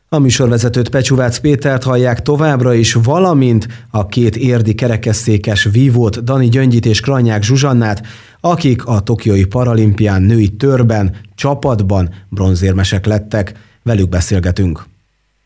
[0.10, 6.86] A műsorvezetőt Pecsuvác Pétert hallják továbbra is, valamint a két érdi kerekesszékes vívót, Dani Gyöngyit
[6.86, 8.08] és Kranyák Zsuzsannát,
[8.40, 13.54] akik a Tokiói Paralimpián női törben, csapatban bronzérmesek lettek.
[13.84, 14.86] Velük beszélgetünk.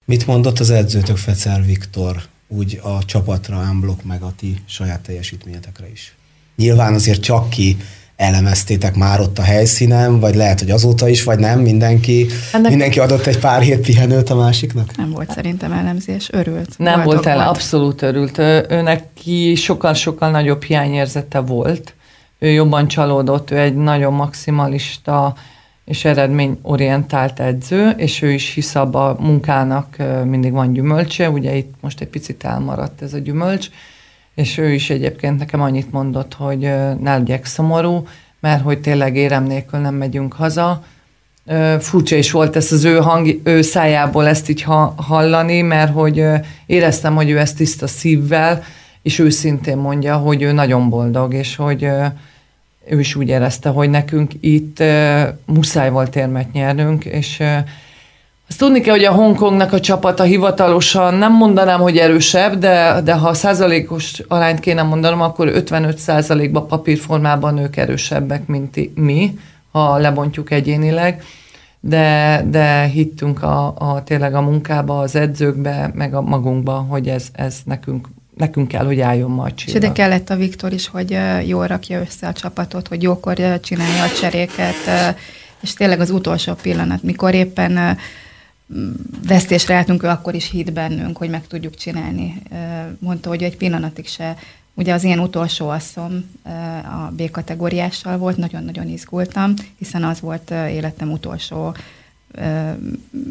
[0.06, 5.92] Mit mondott az edzőtök Fecer Viktor úgy a csapatra, ámblok meg a ti saját teljesítményetekre
[5.92, 6.16] is?
[6.56, 7.78] Nyilván azért csak ki
[8.16, 12.70] elemeztétek már ott a helyszínen, vagy lehet, hogy azóta is, vagy nem, mindenki, Ennek...
[12.70, 14.98] mindenki adott egy pár hét pihenőt a másiknak?
[14.98, 16.78] Nem volt szerintem elemzés, örült.
[16.78, 17.48] Nem volt el, volt.
[17.48, 18.38] abszolút örült.
[18.70, 21.94] Őnek ki sokkal-sokkal nagyobb hiányérzete volt.
[22.40, 25.36] Ő jobban csalódott, ő egy nagyon maximalista
[25.86, 31.74] és eredményorientált edző, és ő is hisz abba a munkának mindig van gyümölcse, ugye itt
[31.82, 33.69] most egy picit elmaradt ez a gyümölcs,
[34.36, 36.60] és ő is egyébként nekem annyit mondott, hogy
[37.00, 38.08] ne legyek szomorú,
[38.39, 40.84] mert hogy tényleg érem nélkül nem megyünk haza.
[41.80, 44.65] Furcsa is volt ezt az ő, hang, ő szájából ezt így
[44.96, 46.26] hallani, mert hogy
[46.65, 48.63] éreztem, hogy ő ezt tiszta szívvel,
[49.02, 51.89] és őszintén mondja, hogy ő nagyon boldog, és hogy
[52.86, 54.84] ő is úgy érezte, hogy nekünk itt
[55.46, 57.43] muszáj volt érmet nyernünk, és
[58.50, 63.13] azt tudni kell, hogy a Hongkongnak a csapata hivatalosan nem mondanám, hogy erősebb, de, de
[63.13, 69.39] ha százalékos arányt kéne mondanom, akkor 55 százalékban papírformában ők erősebbek, mint mi,
[69.72, 71.24] ha lebontjuk egyénileg.
[71.80, 77.28] De, de hittünk a, a, tényleg a munkába, az edzőkbe, meg a magunkba, hogy ez,
[77.32, 81.67] ez nekünk nekünk kell, hogy álljon majd És ide kellett a Viktor is, hogy jól
[81.67, 84.76] rakja össze a csapatot, hogy jókor csinálja a cseréket,
[85.62, 87.98] és tényleg az utolsó pillanat, mikor éppen
[89.28, 92.41] vesztésre álltunk, ő akkor is hitt bennünk, hogy meg tudjuk csinálni.
[93.00, 94.36] Mondta, hogy egy pillanatig se,
[94.74, 96.30] ugye az én utolsó asszom
[96.84, 101.76] a B kategóriással volt, nagyon-nagyon izgultam, hiszen az volt életem utolsó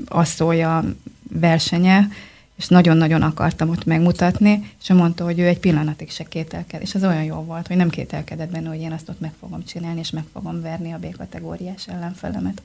[0.08, 0.84] asszója
[1.32, 2.08] versenye,
[2.56, 6.94] és nagyon-nagyon akartam ott megmutatni, és ő mondta, hogy ő egy pillanatig se kételked, és
[6.94, 10.00] az olyan jó volt, hogy nem kételkedett benne, hogy én azt ott meg fogom csinálni,
[10.00, 12.62] és meg fogom verni a B kategóriás ellenfelemet.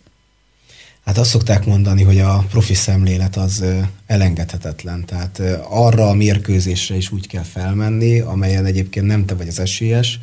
[1.05, 3.63] Hát azt szokták mondani, hogy a profi szemlélet az
[4.05, 5.05] elengedhetetlen.
[5.05, 10.19] Tehát arra a mérkőzésre is úgy kell felmenni, amelyen egyébként nem te vagy az esélyes,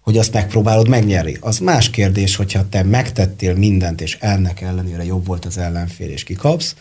[0.00, 1.36] hogy azt megpróbálod megnyerni.
[1.40, 6.24] Az más kérdés, hogyha te megtettél mindent, és ennek ellenére jobb volt az ellenfél, és
[6.24, 6.74] kikapsz,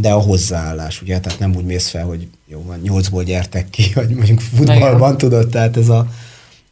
[0.00, 3.90] de a hozzáállás, ugye, tehát nem úgy mész fel, hogy jó, van, nyolcból gyertek ki,
[3.94, 6.08] vagy mondjuk futballban tudod, tehát ez a,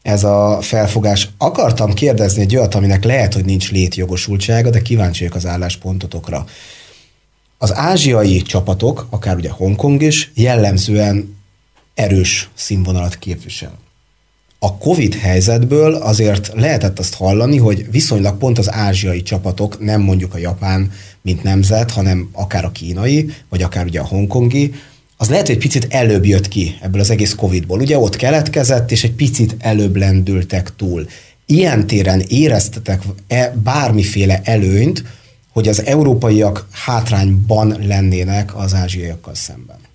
[0.02, 1.28] ez a felfogás.
[1.38, 6.44] Akartam kérdezni egy olyat, aminek lehet, hogy nincs létjogosultsága, de kíváncsi vagyok az álláspontotokra.
[7.58, 11.36] Az ázsiai csapatok, akár ugye Hongkong is, jellemzően
[11.94, 13.78] erős színvonalat képvisel.
[14.58, 20.34] A Covid helyzetből azért lehetett azt hallani, hogy viszonylag pont az ázsiai csapatok, nem mondjuk
[20.34, 20.92] a japán,
[21.22, 24.74] mint nemzet, hanem akár a kínai, vagy akár ugye a hongkongi,
[25.16, 27.80] az lehet, hogy picit előbb jött ki ebből az egész Covidból.
[27.80, 31.06] Ugye ott keletkezett, és egy picit előbb lendültek túl.
[31.46, 35.04] Ilyen téren éreztetek-e bármiféle előnyt,
[35.52, 39.85] hogy az európaiak hátrányban lennének az ázsiaiakkal szemben?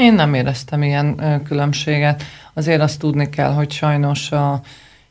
[0.00, 2.22] Én nem éreztem ilyen különbséget.
[2.54, 4.60] Azért azt tudni kell, hogy sajnos a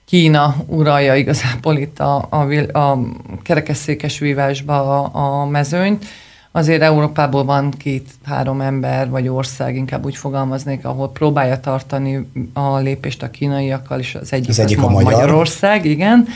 [0.05, 2.99] Kína uralja igazából itt a, a, a
[3.43, 6.05] kerekesszékes vívásba a, a mezőnyt.
[6.51, 13.23] Azért Európából van két-három ember, vagy ország, inkább úgy fogalmaznék, ahol próbálja tartani a lépést
[13.23, 15.11] a kínaiakkal, és az egyik, az egyik az a magyar.
[15.11, 16.27] Magyarország, igen.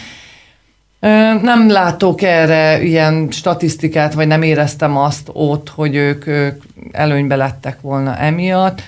[1.41, 7.81] Nem látok erre ilyen statisztikát, vagy nem éreztem azt ott, hogy ők, ők előnybe lettek
[7.81, 8.81] volna emiatt.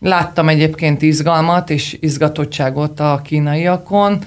[0.00, 4.18] Láttam egyébként izgalmat és izgatottságot a kínaiakon.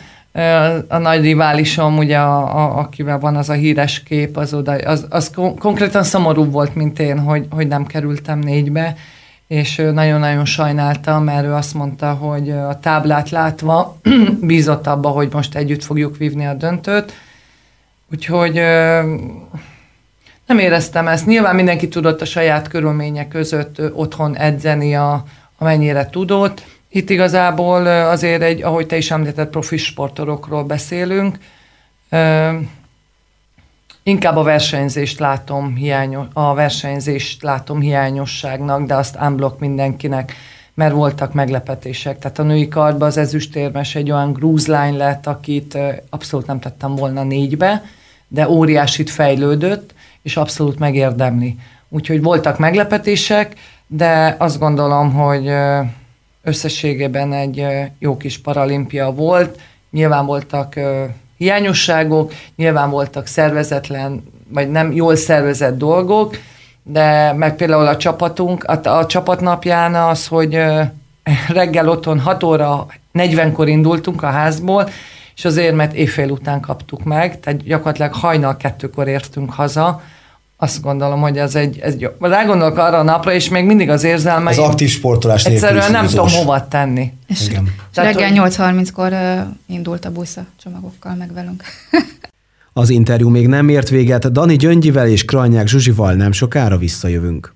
[0.87, 5.05] A nagy riválisom, ugye, a, a, akivel van az a híres kép, az, oda, az,
[5.09, 8.95] az konkrétan szomorú volt, mint én, hogy, hogy nem kerültem négybe,
[9.47, 13.97] és nagyon-nagyon sajnáltam, mert ő azt mondta, hogy a táblát látva
[14.41, 17.13] bízott abba, hogy most együtt fogjuk vívni a döntőt,
[18.11, 18.53] Úgyhogy
[20.45, 21.25] nem éreztem ezt.
[21.25, 25.23] Nyilván mindenki tudott a saját körülmények között otthon edzeni, a,
[25.57, 26.65] amennyire tudott.
[26.89, 31.37] Itt igazából azért egy, ahogy te is említett, profi sportorokról beszélünk.
[34.03, 40.33] Inkább a versenyzést látom hiányos, a versenyzést látom hiányosságnak, de azt unblock mindenkinek,
[40.73, 42.19] mert voltak meglepetések.
[42.19, 45.77] Tehát a női kardban az ezüstérmes egy olyan grúzlány lett, akit
[46.09, 47.83] abszolút nem tettem volna négybe,
[48.27, 51.57] de óriásit fejlődött, és abszolút megérdemli.
[51.89, 53.55] Úgyhogy voltak meglepetések,
[53.87, 55.51] de azt gondolom, hogy
[56.43, 57.67] összességében egy
[57.99, 59.59] jó kis paralimpia volt.
[59.91, 60.79] Nyilván voltak
[61.37, 66.37] hiányosságok, nyilván voltak szervezetlen, vagy nem jól szervezett dolgok,
[66.83, 70.59] de meg például a csapatunk, a, a csapatnapján az, hogy
[71.47, 74.89] reggel otthon 6 óra 40-kor indultunk a házból,
[75.35, 80.01] és azért, mert éjfél után kaptuk meg, tehát gyakorlatilag hajnal kettőkor értünk haza,
[80.57, 82.09] azt gondolom, hogy ez egy, ez jó.
[82.19, 84.49] Rágondolok arra a napra, és még mindig az érzelme.
[84.49, 87.13] Az aktív sportolás Egyszerűen nem tudom hova tenni.
[87.27, 87.73] És, Igen.
[87.91, 91.63] és reggel 8.30-kor uh, indult a busz a csomagokkal meg velünk.
[92.73, 97.53] az interjú még nem ért véget, Dani Gyöngyivel és Krajnyák Zsuzsival nem sokára visszajövünk.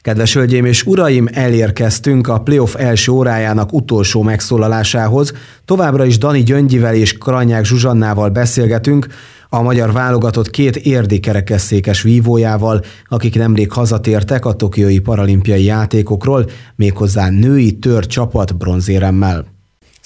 [0.00, 5.32] Kedves hölgyeim és uraim, elérkeztünk a playoff első órájának utolsó megszólalásához.
[5.64, 9.06] Továbbra is Dani Gyöngyivel és Kranyák Zsuzsannával beszélgetünk,
[9.48, 17.28] a magyar válogatott két érdi kerekesszékes vívójával, akik nemrég hazatértek a tokiói paralimpiai játékokról, méghozzá
[17.28, 19.57] női tör csapat bronzéremmel.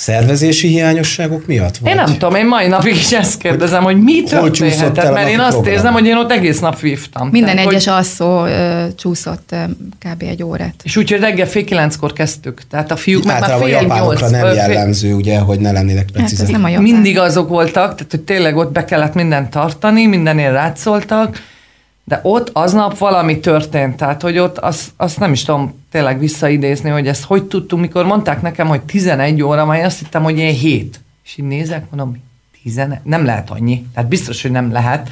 [0.03, 1.77] Szervezési hiányosságok miatt?
[1.77, 1.91] Vagy?
[1.91, 5.41] Én nem tudom, én mai napig is ezt kérdezem, hogy, hogy mi történhetett, mert én
[5.41, 5.73] azt program?
[5.73, 7.29] érzem, hogy én ott egész nap vívtam.
[7.29, 7.99] Minden tehát, egyes hogy...
[7.99, 9.57] asszó ö, csúszott ö,
[9.99, 10.23] kb.
[10.23, 10.75] egy órát.
[10.83, 14.31] És úgyhogy reggel fél kilenckor kezdtük, tehát a fiúk már fél nyolc.
[14.31, 14.53] nem fél...
[14.53, 16.51] jellemző, ugye, hogy ne lennének precízek.
[16.51, 20.53] Hát nem a Mindig azok voltak, tehát hogy tényleg ott be kellett mindent tartani, mindenért
[20.53, 21.43] rátszoltak,
[22.05, 26.91] de ott aznap valami történt, tehát hogy ott azt, azt nem is tudom tényleg visszaidézni,
[26.91, 30.55] hogy ezt hogy tudtunk, mikor mondták nekem, hogy 11 óra, majd azt hittem, hogy én
[30.55, 31.01] 7.
[31.25, 32.23] És így nézek, mondom,
[32.62, 35.11] 11, nem lehet annyi, tehát biztos, hogy nem lehet.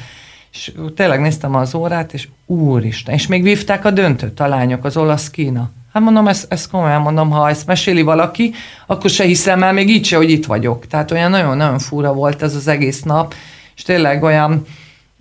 [0.51, 4.97] És tényleg néztem az órát, és úristen, és még vívták a döntőt a lányok, az
[4.97, 5.71] olasz Kína.
[5.93, 8.53] Hát mondom, ezt, ezt komolyan mondom, ha ezt meséli valaki,
[8.87, 10.87] akkor se hiszem el, még így se, hogy itt vagyok.
[10.87, 13.33] Tehát olyan nagyon-nagyon fura volt ez az egész nap,
[13.75, 14.65] és tényleg olyan,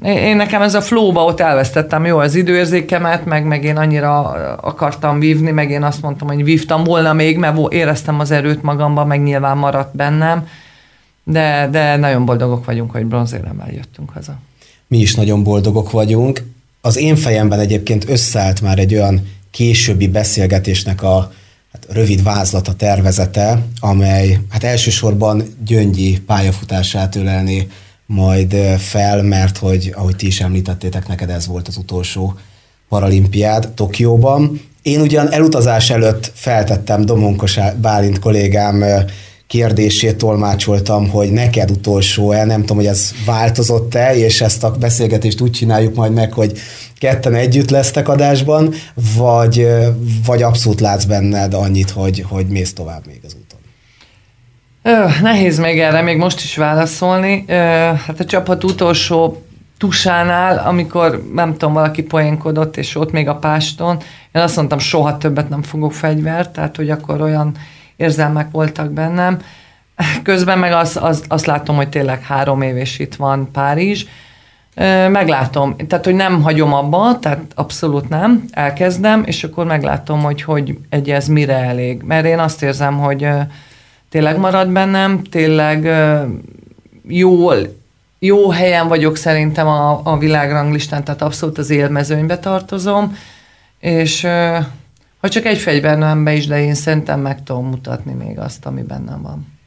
[0.02, 4.20] én nekem ez a flowba ott elvesztettem jó az időérzékemet, meg, meg én annyira
[4.60, 9.06] akartam vívni, meg én azt mondtam, hogy vívtam volna még, mert éreztem az erőt magamban,
[9.06, 10.48] meg nyilván maradt bennem,
[11.24, 14.38] de, de nagyon boldogok vagyunk, hogy bronzéremmel jöttünk haza.
[14.86, 16.42] Mi is nagyon boldogok vagyunk.
[16.80, 21.32] Az én fejemben egyébként összeállt már egy olyan későbbi beszélgetésnek a
[21.72, 27.66] hát rövid vázlata tervezete, amely hát elsősorban Gyöngyi pályafutását ölelni
[28.14, 32.34] majd fel, mert hogy, ahogy ti is említettétek, neked ez volt az utolsó
[32.88, 34.60] paralimpiád Tokióban.
[34.82, 38.84] Én ugyan elutazás előtt feltettem Domonkos Bálint kollégám
[39.46, 45.50] kérdését tolmácsoltam, hogy neked utolsó-e, nem tudom, hogy ez változott-e, és ezt a beszélgetést úgy
[45.50, 46.58] csináljuk majd meg, hogy
[46.98, 48.74] ketten együtt lesztek adásban,
[49.16, 49.66] vagy,
[50.24, 53.36] vagy abszolút látsz benned annyit, hogy, hogy mész tovább még az
[54.82, 54.92] úton?
[54.92, 57.44] Ö, nehéz még erre még most is válaszolni.
[57.46, 57.54] Ö,
[58.06, 59.42] hát a csapat utolsó
[59.78, 63.96] tusánál, amikor nem tudom, valaki poénkodott, és ott még a páston,
[64.32, 67.54] én azt mondtam, soha többet nem fogok fegyvert, tehát hogy akkor olyan
[67.96, 69.38] érzelmek voltak bennem.
[70.22, 74.04] közben meg azt, azt, azt látom, hogy tényleg három év és itt van Párizs,
[75.08, 80.78] meglátom, tehát hogy nem hagyom abba, tehát abszolút nem, elkezdem, és akkor meglátom, hogy, hogy
[80.88, 82.02] egy ez mire elég.
[82.02, 83.28] Mert én azt érzem, hogy
[84.10, 85.88] tényleg marad bennem, tényleg
[87.08, 87.76] jól,
[88.18, 93.16] jó helyen vagyok szerintem a, a világranglistán, tehát abszolút az élmezőnybe tartozom,
[93.78, 94.26] és
[95.20, 99.22] ha csak egy fegyvernembe is, de én szerintem meg tudom mutatni még azt, ami bennem
[99.22, 99.58] van.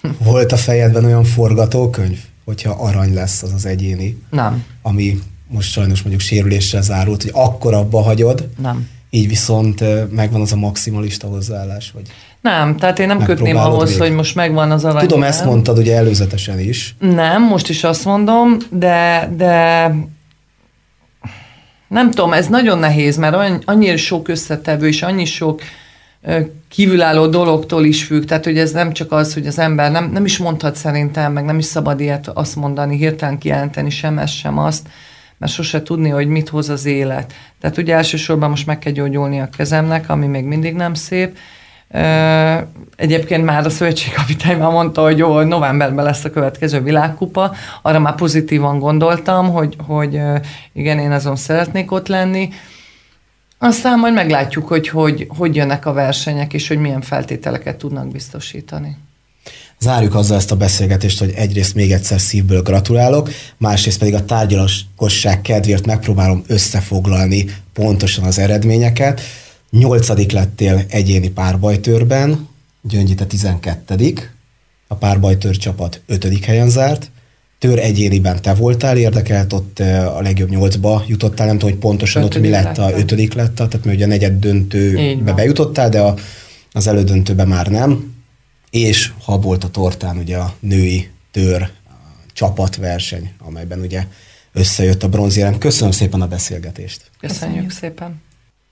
[0.30, 4.22] Volt a fejedben olyan forgatókönyv, hogyha arany lesz az az egyéni?
[4.30, 4.64] Nem.
[4.82, 8.48] Ami most sajnos mondjuk sérüléssel zárult, hogy akkor abba hagyod?
[8.58, 8.88] Nem.
[9.10, 12.08] Így viszont megvan az a maximalista hozzáállás, hogy
[12.40, 13.98] nem, tehát én nem kötném ahhoz, még.
[13.98, 15.06] hogy most megvan az arany.
[15.06, 16.94] Tudom, ezt mondtad ugye előzetesen is.
[16.98, 19.94] Nem, most is azt mondom, de, de
[21.88, 25.60] nem tudom, ez nagyon nehéz, mert annyira sok összetevő, és annyi sok
[26.68, 30.24] kívülálló dologtól is függ, tehát hogy ez nem csak az, hogy az ember nem, nem
[30.24, 34.58] is mondhat szerintem, meg nem is szabad ilyet azt mondani, hirtelen kijelenteni sem ezt, sem
[34.58, 34.88] azt,
[35.38, 37.32] mert sose tudni, hogy mit hoz az élet.
[37.60, 41.38] Tehát ugye elsősorban most meg kell gyógyulni a kezemnek, ami még mindig nem szép,
[42.96, 47.54] Egyébként már a szövetségkapitány már mondta, hogy jó, novemberben lesz a következő világkupa.
[47.82, 50.20] Arra már pozitívan gondoltam, hogy, hogy
[50.72, 52.48] igen, én azon szeretnék ott lenni.
[53.58, 58.96] Aztán majd meglátjuk, hogy, hogy hogy jönnek a versenyek, és hogy milyen feltételeket tudnak biztosítani.
[59.80, 65.40] Zárjuk azzal ezt a beszélgetést, hogy egyrészt még egyszer szívből gratulálok, másrészt pedig a tárgyalosság
[65.42, 69.20] kedvéért megpróbálom összefoglalni pontosan az eredményeket.
[69.70, 72.48] Nyolcadik lettél egyéni párbajtőrben,
[72.82, 74.30] Gyöngyite 12
[74.86, 76.44] a párbajtőr csapat 5.
[76.44, 77.10] helyen zárt,
[77.58, 82.40] tör egyéniben te voltál érdekelt, ott a legjobb nyolcba jutottál, nem tudom, hogy pontosan ott
[82.40, 86.14] mi lett, a ötödik lett, tehát mert ugye a negyed döntőbe bejutottál, de a,
[86.72, 88.14] az elődöntőbe már nem,
[88.70, 91.70] és ha volt a tortán ugye a női tör
[92.32, 94.04] csapatverseny, amelyben ugye
[94.52, 95.58] összejött a bronzérem.
[95.58, 97.10] Köszönöm szépen a beszélgetést.
[97.20, 98.26] Köszönjük, Köszönjük szépen.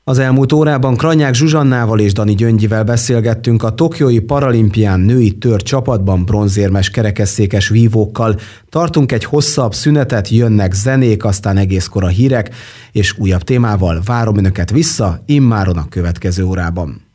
[0.09, 6.25] Az elmúlt órában Kranyák Zsuzsannával és Dani Gyöngyivel beszélgettünk a Tokiói Paralimpián női tör csapatban
[6.25, 8.38] bronzérmes kerekesszékes vívókkal.
[8.69, 12.55] Tartunk egy hosszabb szünetet, jönnek zenék, aztán egészkor a hírek,
[12.92, 17.06] és újabb témával várom önöket vissza, immáron a következő órában.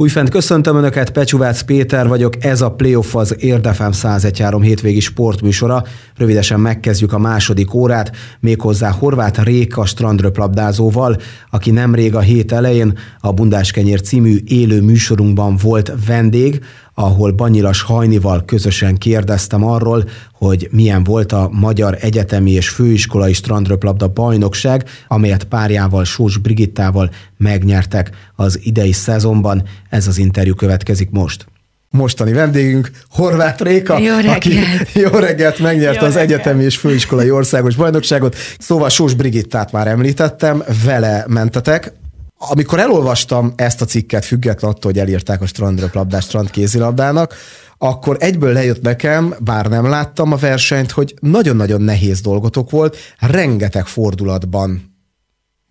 [0.00, 5.84] Újfent köszöntöm Önöket, Pecsuvác Péter vagyok, ez a Playoff az Érdefem 113 hétvégi sportműsora.
[6.16, 11.16] Rövidesen megkezdjük a második órát, méghozzá Horváth Réka strandröplabdázóval,
[11.50, 16.64] aki nemrég a hét elején a Bundáskenyér című élő műsorunkban volt vendég,
[16.98, 24.08] ahol Banyilas Hajnival közösen kérdeztem arról, hogy milyen volt a Magyar Egyetemi és Főiskolai Strandröplabda
[24.08, 29.62] bajnokság, amelyet párjával Sós Brigittával megnyertek az idei szezonban.
[29.88, 31.46] Ez az interjú következik most.
[31.90, 34.36] Mostani vendégünk Horváth Réka, jó reggelt.
[34.36, 34.58] aki
[35.04, 36.30] jó reggelt megnyerte jó az reggelt.
[36.30, 38.36] egyetemi és főiskolai országos bajnokságot.
[38.58, 41.92] Szóval Sós Brigittát már említettem, vele mentetek.
[42.38, 47.34] Amikor elolvastam ezt a cikket, független attól, hogy elírták a strandröplabdás strandkézilabdának,
[47.78, 53.86] akkor egyből lejött nekem, bár nem láttam a versenyt, hogy nagyon-nagyon nehéz dolgotok volt, rengeteg
[53.86, 54.96] fordulatban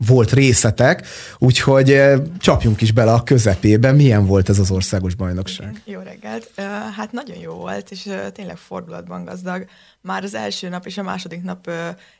[0.07, 3.91] volt részetek, úgyhogy eh, csapjunk is bele a közepébe.
[3.91, 5.81] Milyen volt ez az országos bajnokság?
[5.85, 6.51] Jó reggelt!
[6.95, 9.65] Hát nagyon jó volt, és tényleg fordulatban gazdag.
[10.01, 11.69] Már az első nap és a második nap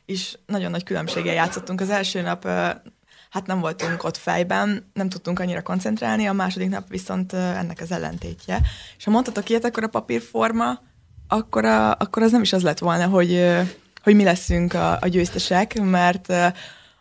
[0.06, 1.80] is nagyon nagy különbséggel játszottunk.
[1.80, 2.48] Az első nap
[3.30, 7.92] hát nem voltunk ott fejben, nem tudtunk annyira koncentrálni, a második nap viszont ennek az
[7.92, 8.60] ellentétje.
[8.98, 10.80] És ha mondhatok ilyet, akkor a papírforma,
[11.28, 13.46] akkor, a, akkor az nem is az lett volna, hogy,
[14.02, 16.32] hogy mi leszünk a, a győztesek, mert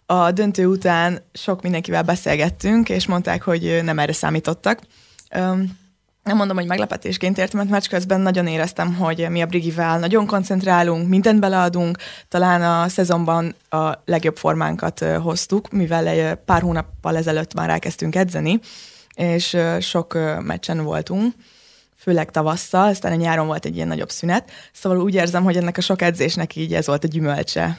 [0.05, 4.79] a döntő után sok mindenkivel beszélgettünk, és mondták, hogy nem erre számítottak
[6.27, 10.25] nem mondom, hogy meglepetésként értem, mert meccs közben nagyon éreztem, hogy mi a Brigivel nagyon
[10.25, 17.69] koncentrálunk, mindent beleadunk, talán a szezonban a legjobb formánkat hoztuk, mivel pár hónappal ezelőtt már
[17.69, 18.59] elkezdtünk edzeni,
[19.15, 21.33] és sok meccsen voltunk
[21.97, 25.77] főleg tavasszal, aztán a nyáron volt egy ilyen nagyobb szünet, szóval úgy érzem, hogy ennek
[25.77, 27.77] a sok edzésnek így ez volt a gyümölcse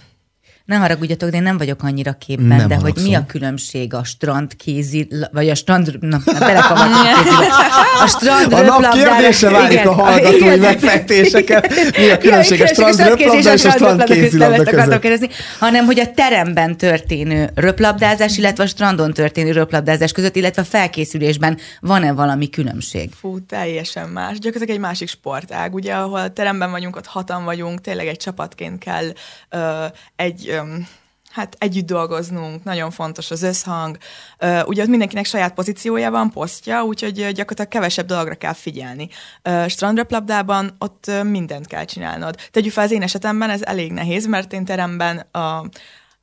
[0.69, 3.03] ne haragudjatok, de én nem vagyok annyira képben, nem de haragszom.
[3.03, 6.17] hogy mi a különbség a strand kézi, vagy a strand, na,
[8.05, 11.75] a strand A nap kérdése várjuk a hallgatói megfektéseket.
[11.97, 15.01] Mi a különbség a strand röplabda és a strand kézilabda között?
[15.01, 20.65] Kérdezni, hanem hogy a teremben történő röplabdázás, illetve a strandon történő röplabdázás között, illetve a
[20.65, 23.11] felkészülésben van-e valami különbség?
[23.21, 24.39] Fú, teljesen más.
[24.39, 29.07] Gyakorlatilag egy másik sportág, ugye, ahol teremben vagyunk, ott hatan vagyunk, tényleg egy csapatként kell
[29.53, 29.61] uh,
[30.17, 30.57] egy
[31.31, 33.97] hát együtt dolgoznunk, nagyon fontos az összhang.
[34.65, 39.09] Ugye ott mindenkinek saját pozíciója van, posztja, úgyhogy gyakorlatilag kevesebb dologra kell figyelni.
[39.67, 42.37] Strandröplabdában ott mindent kell csinálnod.
[42.51, 45.65] Tegyük fel az én esetemben, ez elég nehéz, mert én teremben a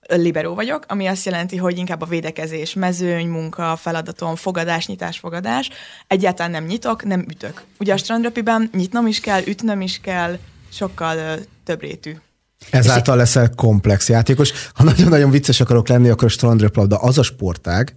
[0.07, 5.69] liberó vagyok, ami azt jelenti, hogy inkább a védekezés, mezőny, munka, feladatom, fogadás, nyitás, fogadás.
[6.07, 7.63] Egyáltalán nem nyitok, nem ütök.
[7.79, 10.38] Ugye a strandröpiben nyitnom is kell, ütnöm is kell,
[10.71, 12.15] sokkal több rétű.
[12.70, 14.51] Ezáltal leszel komplex játékos.
[14.74, 17.95] Ha nagyon-nagyon vicces akarok lenni, akkor a strandröplabda az a sportág,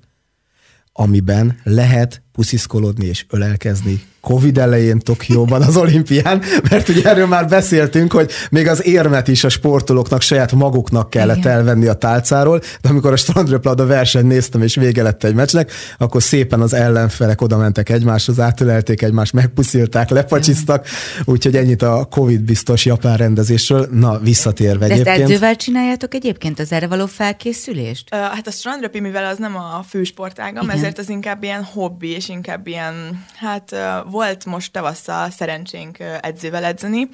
[0.93, 8.13] amiben lehet pusziszkolódni és ölelkezni Covid elején Tokióban az olimpián, mert ugye erről már beszéltünk,
[8.13, 11.53] hogy még az érmet is a sportolóknak saját maguknak kellett Igen.
[11.53, 16.23] elvenni a tálcáról, de amikor a strandröplabda verseny néztem, és vége lett egy meccsnek, akkor
[16.23, 20.87] szépen az ellenfelek oda mentek egymáshoz, átölelték egymást, megpuszilták, lepacsiztak,
[21.25, 23.89] úgyhogy ennyit a Covid biztos japán rendezésről.
[23.93, 25.17] Na, visszatérve de egyébként.
[25.17, 28.09] ezt edzővel csináljátok egyébként az erre való felkészülést?
[28.15, 30.77] Uh, hát a strandröpi, mivel az nem a fősportágam, Igen.
[30.77, 33.77] ezért az inkább ilyen hobbi, és inkább ilyen, hát
[34.11, 37.09] volt most tavasszal szerencsénk edzővel edzeni,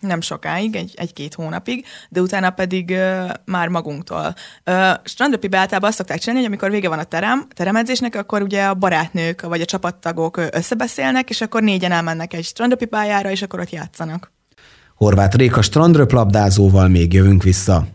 [0.00, 2.96] nem sokáig, egy, egy-két hónapig, de utána pedig
[3.44, 4.34] már magunktól.
[5.04, 8.74] Strandöpibe általában azt szokták csinálni, hogy amikor vége van a terem, teremedzésnek, akkor ugye a
[8.74, 12.88] barátnők vagy a csapattagok összebeszélnek, és akkor négyen elmennek egy strandöpi
[13.22, 14.32] és akkor ott játszanak.
[14.94, 17.86] Horváth Réka strandröplabdázóval még jövünk vissza.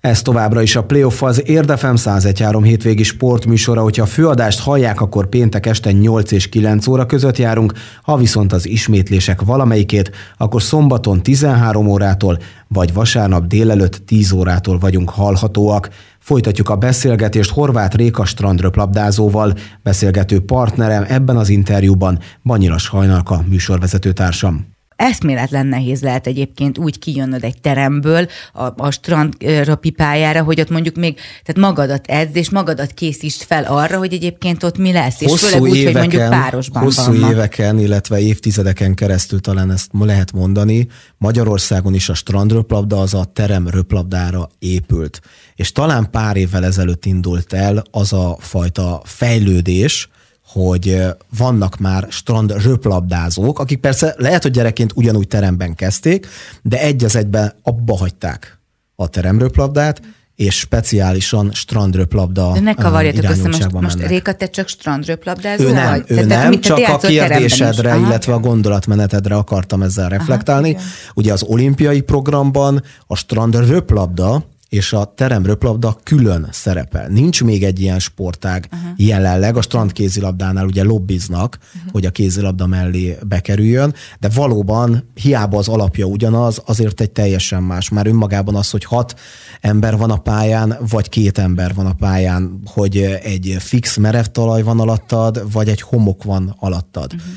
[0.00, 5.28] Ez továbbra is a Playoff az Érdefem 1013 hétvégi sportműsora, hogyha a főadást hallják, akkor
[5.28, 7.72] péntek este 8 és 9 óra között járunk,
[8.02, 12.38] ha viszont az ismétlések valamelyikét, akkor szombaton 13 órától,
[12.68, 15.88] vagy vasárnap délelőtt 10 órától vagyunk hallhatóak.
[16.18, 25.66] Folytatjuk a beszélgetést Horváth Réka strandröplabdázóval, beszélgető partnerem ebben az interjúban Banyilas Hajnalka műsorvezetőtársam eszméletlen
[25.66, 31.14] nehéz lehet egyébként úgy kijönnöd egy teremből a, a strandra pipájára, hogy ott mondjuk még
[31.44, 35.46] tehát magadat edz, és magadat készítsd fel arra, hogy egyébként ott mi lesz, és hosszú
[35.46, 37.30] főleg úgy, éveken, hogy mondjuk párosban Hosszú vannak.
[37.30, 40.88] éveken, illetve évtizedeken keresztül talán ezt lehet mondani,
[41.18, 45.20] Magyarországon is a strandröplabda az a terem röplabdára épült.
[45.54, 50.08] És talán pár évvel ezelőtt indult el az a fajta fejlődés,
[50.52, 51.02] hogy
[51.38, 56.26] vannak már strand röplabdázók, akik persze lehet, hogy gyerekként ugyanúgy teremben kezdték,
[56.62, 58.58] de egy az egyben abba hagyták
[58.94, 60.00] a teremröplabdát,
[60.40, 65.90] és speciálisan strandröplabda De ne kavarjatok össze, most, most Réka, te csak strandröplabdázó ő nem,
[65.90, 66.04] vagy?
[66.06, 70.74] Ő te, nem, csak a kérdésedre, illetve a gondolatmenetedre akartam ezzel reflektálni.
[70.74, 70.84] Aha,
[71.14, 77.08] Ugye az olimpiai programban a strandröplabda és a teremröplabda külön szerepel.
[77.08, 78.90] Nincs még egy ilyen sportág uh-huh.
[78.96, 81.92] jelenleg, a strandkézilabdánál ugye lobbiznak, uh-huh.
[81.92, 87.88] hogy a kézilabda mellé bekerüljön, de valóban hiába az alapja ugyanaz, azért egy teljesen más.
[87.88, 89.20] Már önmagában az, hogy hat
[89.60, 94.62] ember van a pályán, vagy két ember van a pályán, hogy egy fix merev talaj
[94.62, 97.12] van alattad, vagy egy homok van alattad.
[97.14, 97.30] Uh-huh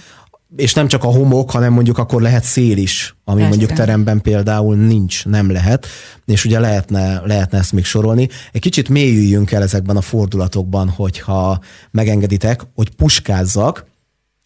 [0.55, 3.57] és nem csak a homok, hanem mondjuk akkor lehet szél is, ami Persze.
[3.57, 5.87] mondjuk teremben például nincs, nem lehet,
[6.25, 8.29] és ugye lehetne, lehetne ezt még sorolni.
[8.51, 11.59] Egy kicsit mélyüljünk el ezekben a fordulatokban, hogyha
[11.91, 13.85] megengeditek, hogy puskázzak,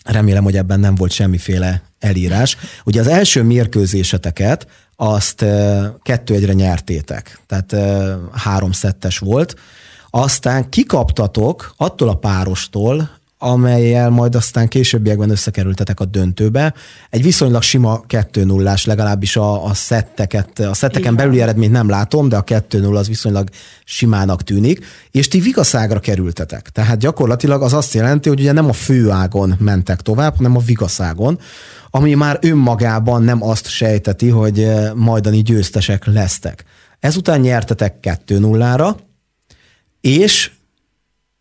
[0.04, 2.58] remélem, hogy ebben nem volt semmiféle elírás.
[2.86, 5.46] Ugye az első mérkőzéseteket azt
[6.02, 7.76] kettő egyre nyertétek, tehát
[8.34, 9.56] három szettes volt,
[10.10, 16.74] aztán kikaptatok attól a párostól, amelyel majd aztán későbbiekben összekerültetek a döntőbe.
[17.10, 22.30] Egy viszonylag sima 2 0 legalábbis a, a szetteket, a szetteken belüli eredményt nem látom,
[22.30, 23.50] de a 2-0 az viszonylag
[23.86, 26.70] simának tűnik, és ti vigaszágra kerültetek.
[26.70, 31.40] Tehát gyakorlatilag az azt jelenti, hogy ugye nem a főágon mentek tovább, hanem a vigaszágon,
[31.90, 36.64] ami már önmagában nem azt sejteti, hogy eh, majdani győztesek lesztek.
[37.00, 38.96] Ezután nyertetek 2-0-ra,
[40.02, 40.52] és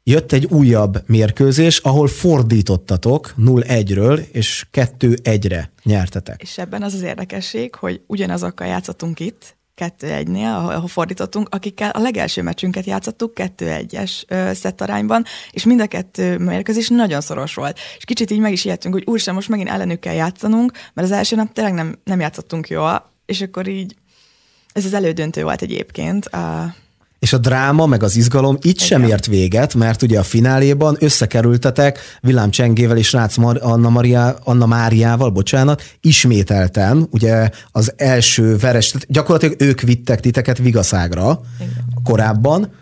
[0.08, 6.42] jött egy újabb mérkőzés, ahol fordítottatok 0-1-ről, és 2-1-re nyertetek.
[6.42, 12.42] És ebben az az érdekesség, hogy ugyanazokkal játszottunk itt, 2-1-nél, ahol fordítottunk, akikkel a legelső
[12.42, 14.12] meccsünket játszottuk 2-1-es
[14.54, 17.78] szettarányban, és mind a kettő mérkőzés nagyon szoros volt.
[17.98, 21.16] És kicsit így meg is ijedtünk, hogy úristen, most megint ellenük kell játszanunk, mert az
[21.16, 23.96] első nap tényleg nem, nem játszottunk jól, és akkor így
[24.72, 26.30] ez az elődöntő volt egyébként.
[27.18, 31.98] És a dráma, meg az izgalom itt sem ért véget, mert ugye a fináléban összekerültetek
[32.20, 38.86] Vilám Csengével és Rácz Mar- Anna, Maria, Anna Máriával, bocsánat, ismételten, ugye az első veres,
[38.90, 41.84] tehát gyakorlatilag ők vittek titeket Vigaszágra Igen.
[42.04, 42.72] korábban,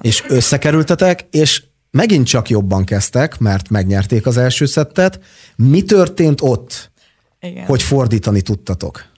[0.00, 5.20] és összekerültetek, és megint csak jobban kezdtek, mert megnyerték az első szettet.
[5.56, 6.90] Mi történt ott,
[7.40, 7.64] Igen.
[7.64, 9.10] hogy fordítani tudtatok?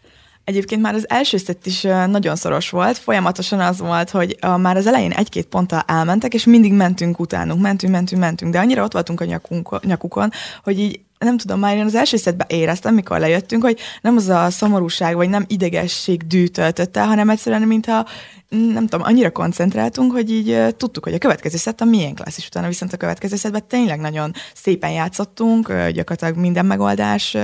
[0.45, 4.87] Egyébként már az első szett is nagyon szoros volt, folyamatosan az volt, hogy már az
[4.87, 9.21] elején egy-két ponttal elmentek, és mindig mentünk utánuk, mentünk, mentünk, mentünk, de annyira ott voltunk
[9.21, 10.31] a nyakunk, nyakukon,
[10.63, 14.29] hogy így nem tudom, már én az első szedben éreztem, mikor lejöttünk, hogy nem az
[14.29, 18.07] a szomorúság, vagy nem idegesség dű töltötte, hanem egyszerűen, mintha
[18.49, 22.47] nem tudom, annyira koncentráltunk, hogy így tudtuk, hogy a következő szett a miénk lesz, és
[22.47, 27.37] utána viszont a következő szettben tényleg nagyon szépen játszottunk, gyakorlatilag minden megoldás,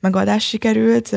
[0.00, 1.16] megoldás sikerült.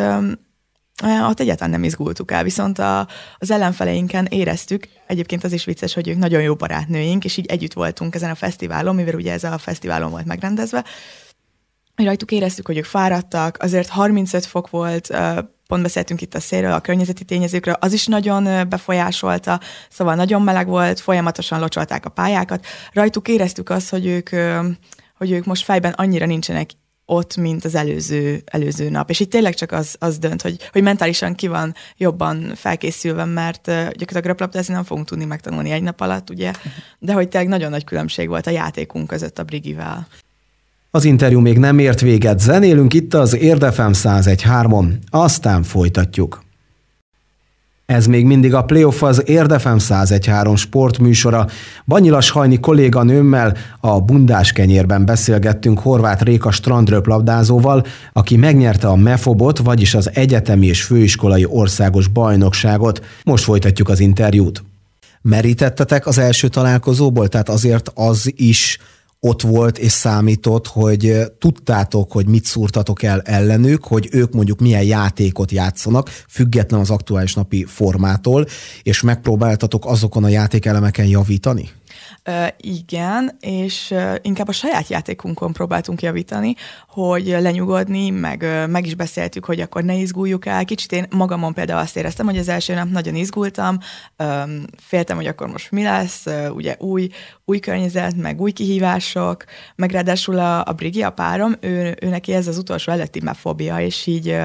[1.04, 5.94] Um, ott egyáltalán nem izgultuk el, viszont a, az ellenfeleinken éreztük, egyébként az is vicces,
[5.94, 9.44] hogy ők nagyon jó barátnőink, és így együtt voltunk ezen a fesztiválon, mivel ugye ez
[9.44, 10.84] a fesztiválon volt megrendezve,
[11.96, 15.08] rajtuk éreztük, hogy ők fáradtak, azért 35 fok volt,
[15.68, 20.68] pont beszéltünk itt a szélről, a környezeti tényezőkről, az is nagyon befolyásolta, szóval nagyon meleg
[20.68, 22.66] volt, folyamatosan locsolták a pályákat.
[22.94, 24.30] Rajtuk éreztük azt, hogy ők,
[25.18, 26.70] hogy ők most fejben annyira nincsenek
[27.06, 29.10] ott, mint az előző, előző nap.
[29.10, 33.66] És itt tényleg csak az, az dönt, hogy, hogy mentálisan ki van jobban felkészülve, mert
[33.66, 36.52] gyakorlatilag röplabdázni nem fogunk tudni megtanulni egy nap alatt, ugye,
[37.00, 40.08] de hogy tényleg nagyon nagy különbség volt a játékunk között a Brigivel.
[40.92, 46.44] Az interjú még nem ért véget, zenélünk itt az Érdefem 101.3-on, aztán folytatjuk.
[47.86, 51.48] Ez még mindig a Playoff az Érdefem 101.3 sportműsora.
[51.86, 59.94] Banyilas Hajni kolléganőmmel a Bundás kenyérben beszélgettünk Horváth Réka strandröplabdázóval, aki megnyerte a MEFOBot, vagyis
[59.94, 63.06] az egyetemi és főiskolai országos bajnokságot.
[63.24, 64.64] Most folytatjuk az interjút.
[65.22, 68.78] Merítettetek az első találkozóból, tehát azért az is
[69.26, 74.84] ott volt és számított, hogy tudtátok, hogy mit szúrtatok el ellenük, hogy ők mondjuk milyen
[74.84, 78.46] játékot játszanak, független az aktuális napi formától,
[78.82, 81.70] és megpróbáltatok azokon a játékelemeken javítani?
[82.58, 86.56] Igen, és inkább a saját játékunkon próbáltunk javítani,
[86.88, 90.66] hogy lenyugodni, meg, meg is beszéltük, hogy akkor ne izguljuk el.
[90.66, 93.78] Kicsit én magamon például azt éreztem, hogy az első nap nagyon izgultam,
[94.18, 97.10] um, féltem, hogy akkor most mi lesz, ugye új,
[97.46, 99.44] új környezet, meg új kihívások,
[99.76, 103.80] meg ráadásul a, a Brigi, a párom, ő, ő neki ez az utolsó előtti fobia,
[103.80, 104.36] és így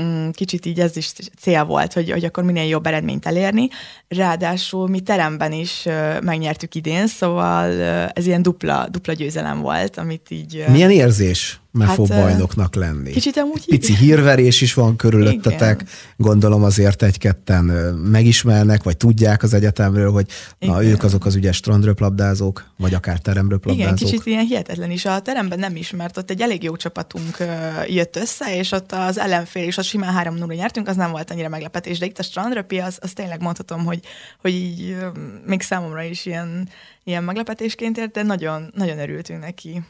[0.00, 3.68] Mm, kicsit így ez is cél volt, hogy, hogy akkor minél jobb eredményt elérni.
[4.08, 5.84] Ráadásul mi teremben is
[6.22, 7.70] megnyertük idén, szóval
[8.12, 10.64] ez ilyen dupla, dupla győzelem volt, amit így...
[10.68, 11.60] Milyen érzés?
[11.76, 13.10] MEFO hát, bajnoknak lenni.
[13.10, 15.92] Kicsit amúgy Pici hírverés is van körülöttetek, Igen.
[16.16, 17.64] gondolom azért egy-ketten
[18.10, 20.26] megismernek, vagy tudják az egyetemről, hogy
[20.58, 23.98] na, ők azok az ügyes strandröplabdázók, vagy akár teremröplabdázók.
[23.98, 25.04] Igen, kicsit ilyen hihetetlen is.
[25.04, 27.36] A teremben nem ismert, ott egy elég jó csapatunk
[27.86, 31.30] jött össze, és ott az ellenfél, és ott simán 3 0 nyertünk, az nem volt
[31.30, 33.95] annyira meglepetés, de itt a strandröpi, az, az tényleg mondhatom, hogy,
[34.40, 34.96] hogy így
[35.46, 36.68] még számomra is ilyen,
[37.04, 39.82] ilyen meglepetésként ért, nagyon, nagyon örültünk neki.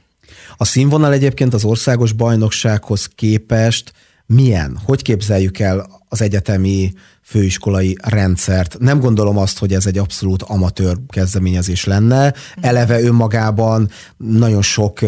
[0.56, 3.92] A színvonal egyébként az országos bajnoksághoz képest
[4.26, 4.78] milyen?
[4.84, 6.92] Hogy képzeljük el az egyetemi
[7.26, 8.76] főiskolai rendszert?
[8.78, 12.34] Nem gondolom azt, hogy ez egy abszolút amatőr kezdeményezés lenne.
[12.60, 15.00] Eleve önmagában nagyon sok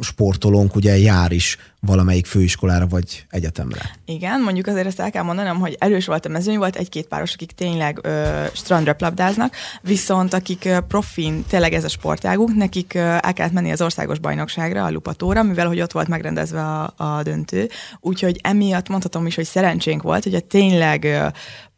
[0.00, 3.80] sportolónk ugye jár is valamelyik főiskolára vagy egyetemre.
[4.04, 7.34] Igen, mondjuk azért ezt el kell mondanom, hogy erős volt a mezőny, volt egy-két páros,
[7.34, 13.52] akik tényleg ö, strandröplabdáznak, viszont akik profin, tényleg ez a sportáguk, nekik ö, el kellett
[13.52, 17.68] menni az országos bajnokságra, a Lupatóra, mivel hogy ott volt megrendezve a, a döntő.
[18.00, 21.26] Úgyhogy emiatt mondhatom is, hogy szerencsénk volt, hogy a tényleg ö,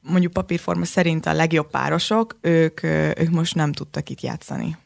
[0.01, 2.83] mondjuk papírforma szerint a legjobb párosok, ők,
[3.19, 4.77] ők most nem tudtak itt játszani.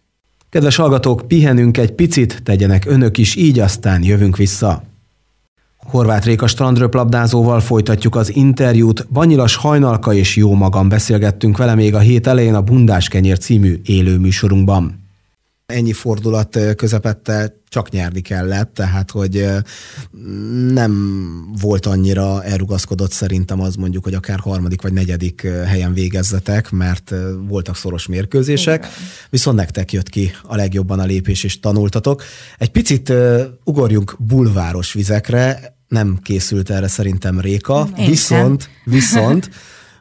[0.51, 4.83] Kedves hallgatók, pihenünk egy picit, tegyenek önök is így, aztán jövünk vissza.
[5.77, 9.07] Horváth Réka strandröplabdázóval folytatjuk az interjút.
[9.13, 13.81] Banyilas Hajnalka és jó magam beszélgettünk vele még a hét elején a Bundás Kenyér című
[13.85, 15.04] élő műsorunkban.
[15.67, 19.47] Ennyi fordulat közepette csak nyerni kellett, tehát hogy
[20.69, 20.95] nem
[21.61, 27.15] volt annyira elrugaszkodott szerintem az mondjuk, hogy akár harmadik vagy negyedik helyen végezzetek, mert
[27.49, 28.91] voltak szoros mérkőzések, Igen.
[29.31, 32.23] viszont nektek jött ki a legjobban a lépés, és tanultatok.
[32.59, 33.13] Egy picit
[33.65, 38.73] ugorjunk bulváros vizekre, nem készült erre szerintem Réka, Én viszont, sem.
[38.85, 39.51] viszont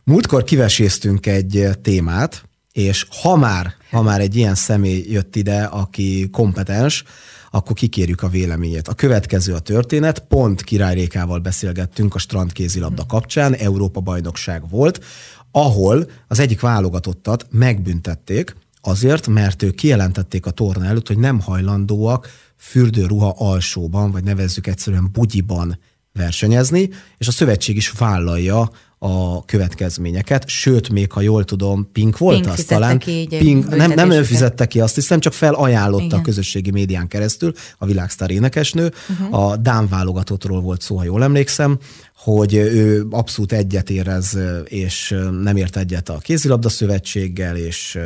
[0.03, 2.43] múltkor kiveséztünk egy témát,
[2.73, 7.03] és ha már, ha már egy ilyen személy jött ide, aki kompetens,
[7.51, 8.87] akkor kikérjük a véleményét.
[8.87, 15.03] A következő a történet, pont Király Rékával beszélgettünk a strandkézilabda kapcsán, Európa bajnokság volt,
[15.51, 22.29] ahol az egyik válogatottat megbüntették, azért, mert ők kijelentették a torna előtt, hogy nem hajlandóak
[22.57, 25.79] fürdőruha alsóban, vagy nevezzük egyszerűen bugyiban
[26.13, 28.71] versenyezni, és a szövetség is vállalja
[29.03, 32.99] a következményeket, sőt, még ha jól tudom, Pink volt Pink az talán.
[32.99, 36.19] Ki Pink, nem, nem ő fizette ki, azt hiszem, csak felajánlotta Igen.
[36.19, 38.93] a közösségi médián keresztül, a világsztár énekesnő.
[39.09, 39.43] Uh-huh.
[39.43, 41.77] A Dán válogatottról volt szó, ha jól emlékszem,
[42.23, 47.99] hogy ő abszolút egyet érez, és nem ért egyet a kézilabda szövetséggel, és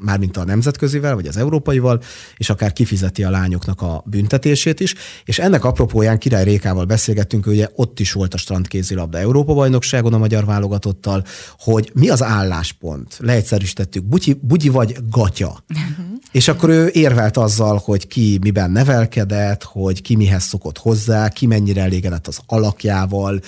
[0.00, 2.00] mármint a nemzetközivel, vagy az európaival,
[2.36, 4.94] és akár kifizeti a lányoknak a büntetését is.
[5.24, 10.18] És ennek apropóján Király Rékával beszélgettünk, ugye ott is volt a strandkézilabda Európa bajnokságon a
[10.18, 11.24] magyar válogatottal,
[11.58, 13.16] hogy mi az álláspont.
[13.18, 15.64] Leegyszerűsítettük, bugyi, bugyi vagy gatya.
[15.68, 16.14] Uh-huh.
[16.32, 21.46] És akkor ő érvelt azzal, hogy ki miben nevelkedett, hogy ki mihez szokott hozzá, ki
[21.46, 23.40] mennyire elégedett az alakjával,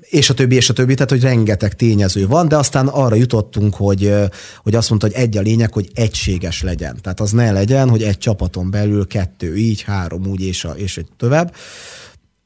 [0.00, 3.74] és a többi, és a többi, tehát hogy rengeteg tényező van, de aztán arra jutottunk,
[3.74, 4.14] hogy,
[4.62, 6.98] hogy azt mondta, hogy egy a lényeg, hogy egységes legyen.
[7.00, 10.96] Tehát az ne legyen, hogy egy csapaton belül kettő így, három úgy, és, a, és
[10.96, 11.54] egy tovább.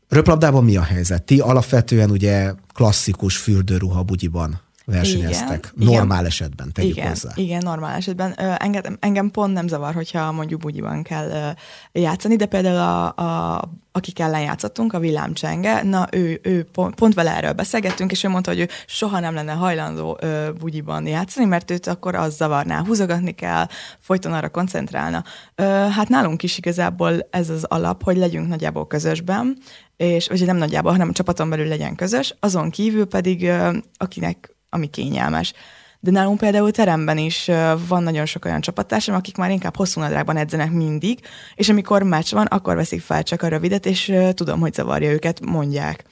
[0.09, 1.23] Röplabdában mi a helyzet?
[1.23, 5.73] Ti alapvetően ugye klasszikus fürdőruha bugyiban versenyeztek.
[5.77, 6.27] Igen, normál igen.
[6.27, 7.31] esetben, tegyük igen, hozzá.
[7.35, 8.33] Igen, normál esetben.
[8.57, 11.55] Engem, engem pont nem zavar, hogyha mondjuk bugyiban kell
[11.93, 13.07] játszani, de például a,
[13.57, 18.25] a akik ellen játszottunk, a villámcsenge, na ő, ő pont, pont vele erről beszélgettünk, és
[18.25, 22.37] ő mondta, hogy ő soha nem lenne hajlandó ö, bugyiban játszani, mert őt akkor az
[22.37, 23.67] zavarná, húzogatni kell,
[23.99, 25.25] folyton arra koncentrálna.
[25.55, 29.57] Ö, hát nálunk is igazából ez az alap, hogy legyünk nagyjából közösben,
[29.97, 34.57] és vagy nem nagyjából, hanem a csapaton belül legyen közös, azon kívül pedig ö, akinek
[34.75, 35.53] ami kényelmes.
[36.01, 37.51] De nálunk például teremben is
[37.89, 41.19] van nagyon sok olyan csapattársam, akik már inkább hosszú nadrágban edzenek mindig,
[41.55, 45.41] és amikor meccs van, akkor veszik fel csak a rövidet, és tudom, hogy zavarja őket,
[45.45, 46.05] mondják.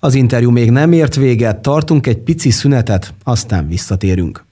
[0.00, 4.44] Az interjú még nem ért véget, tartunk egy pici szünetet, aztán visszatérünk.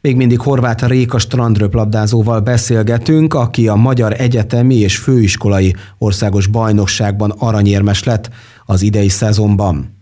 [0.00, 8.04] Még mindig Horváth Réka strandröplabdázóval beszélgetünk, aki a Magyar Egyetemi és Főiskolai Országos Bajnokságban aranyérmes
[8.04, 8.30] lett
[8.64, 9.93] az idei szezonban.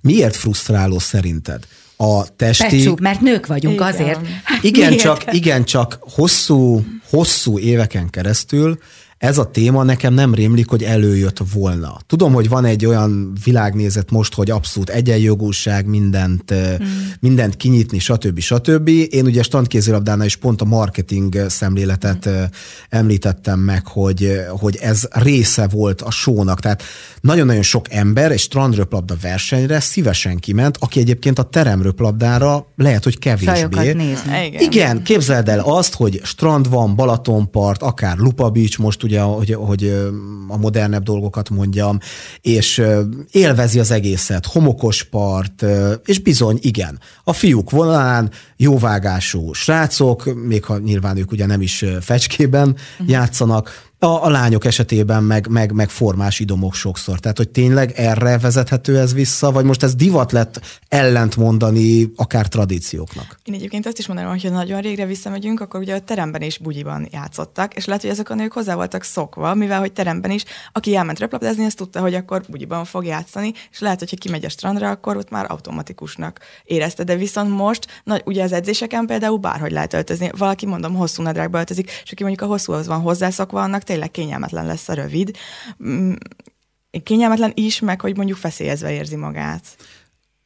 [0.00, 1.66] Miért frusztráló szerinted?
[1.96, 2.76] A testi...
[2.76, 3.86] Pecsú, mert nők vagyunk igen.
[3.86, 4.20] azért.
[4.44, 8.78] Hát igen, csak, igen, csak hosszú, hosszú éveken keresztül
[9.20, 11.96] ez a téma nekem nem rémlik, hogy előjött volna.
[12.06, 17.12] Tudom, hogy van egy olyan világnézet most, hogy abszolút egyenjogúság, mindent, hmm.
[17.20, 18.38] mindent kinyitni, stb.
[18.38, 18.88] stb.
[18.88, 22.44] Én ugye standkézilabdánál is pont a marketing szemléletet hmm.
[22.88, 26.60] említettem meg, hogy, hogy ez része volt a sónak.
[26.60, 26.82] Tehát
[27.20, 33.88] nagyon-nagyon sok ember egy strandröplabda versenyre szívesen kiment, aki egyébként a teremröplabdára lehet, hogy kevésbé.
[33.88, 34.00] Igen.
[34.58, 39.84] Igen, képzeld el azt, hogy strand van, Balatonpart, akár Lupa Beach, most ugye, hogy, hogy
[40.48, 41.98] a modernebb dolgokat mondjam,
[42.40, 42.82] és
[43.30, 45.64] élvezi az egészet, homokos part,
[46.04, 51.84] és bizony, igen, a fiúk vonalán jóvágású srácok, még ha nyilván ők ugye nem is
[52.00, 53.08] fecskében uh-huh.
[53.08, 57.18] játszanak, a, a lányok esetében meg, meg, meg formás idomok sokszor.
[57.18, 62.48] Tehát, hogy tényleg erre vezethető ez vissza, vagy most ez divat lett ellent mondani akár
[62.48, 63.38] tradícióknak?
[63.44, 66.58] Én egyébként azt is mondanám, hogy ha nagyon régre visszamegyünk, akkor ugye a teremben is
[66.58, 70.44] bugyiban játszottak, és lehet, hogy ezek a nők hozzá voltak szokva, mivel hogy teremben is,
[70.72, 74.44] aki elment röplabdázni, azt tudta, hogy akkor bugyiban fog játszani, és lehet, hogy ha kimegy
[74.44, 77.04] a strandra, akkor ott már automatikusnak érezte.
[77.04, 80.30] De viszont most, na, ugye az edzéseken például bárhogy lehet öltözni.
[80.36, 84.66] Valaki mondom, hosszú nadrágba öltözik, és aki mondjuk a hosszúhoz van hozzászokva, annak tényleg kényelmetlen
[84.66, 85.36] lesz a rövid.
[85.84, 86.12] Mm,
[87.02, 89.64] kényelmetlen is, meg hogy mondjuk feszélyezve érzi magát.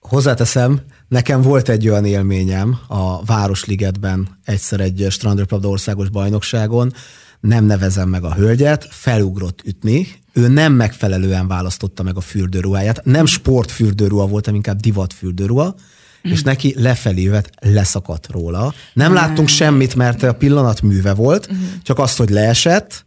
[0.01, 6.93] Hozzáteszem, nekem volt egy olyan élményem a Városligetben egyszer egy strandröplabda országos bajnokságon,
[7.41, 13.27] nem nevezem meg a hölgyet, felugrott ütni, ő nem megfelelően választotta meg a fürdőruháját, nem
[13.27, 15.75] sportfürdőruha volt, hanem inkább divatfürdőruha,
[16.23, 18.75] és neki lefelé jövet leszakadt róla.
[18.93, 21.57] Nem láttunk semmit, mert a pillanat műve volt, mm.
[21.83, 23.07] csak azt, hogy leesett,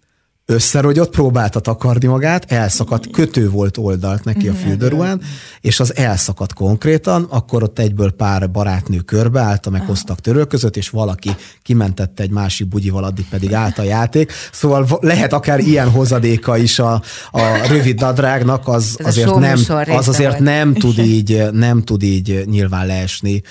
[0.50, 5.22] összerogyott, próbálta takarni magát, elszakadt, kötő volt oldalt neki a fürdőruhán,
[5.62, 11.30] és az elszakadt konkrétan, akkor ott egyből pár barátnő körbeállt, meg hoztak törölközött, és valaki
[11.62, 14.32] kimentette egy másik bugyival, addig pedig állt a játék.
[14.52, 20.40] Szóval lehet akár ilyen hozadéka is a, a rövid nadrágnak, az azért, nem, az azért
[20.40, 23.44] nem tud így, nem tud így nyilván leesni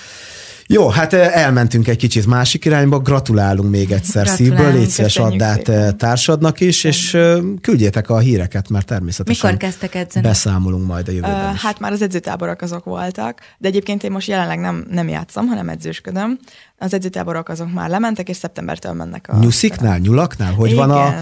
[0.68, 6.60] jó, hát elmentünk egy kicsit másik irányba, gratulálunk még egyszer szívből, légy szíves addát társadnak
[6.60, 7.18] is, és
[7.60, 10.26] küldjétek a híreket, mert természetesen Mikor kezdtek edzeni?
[10.26, 11.60] beszámolunk majd a jövőben is.
[11.60, 15.68] Hát már az edzőtáborok azok voltak, de egyébként én most jelenleg nem, nem játszom, hanem
[15.68, 16.38] edzősködöm.
[16.78, 19.38] Az edzőtáborok azok már lementek, és szeptembertől mennek a...
[19.38, 20.52] Nyusziknál, nyulaknál?
[20.52, 20.88] Hogy Igen.
[20.88, 21.14] van a,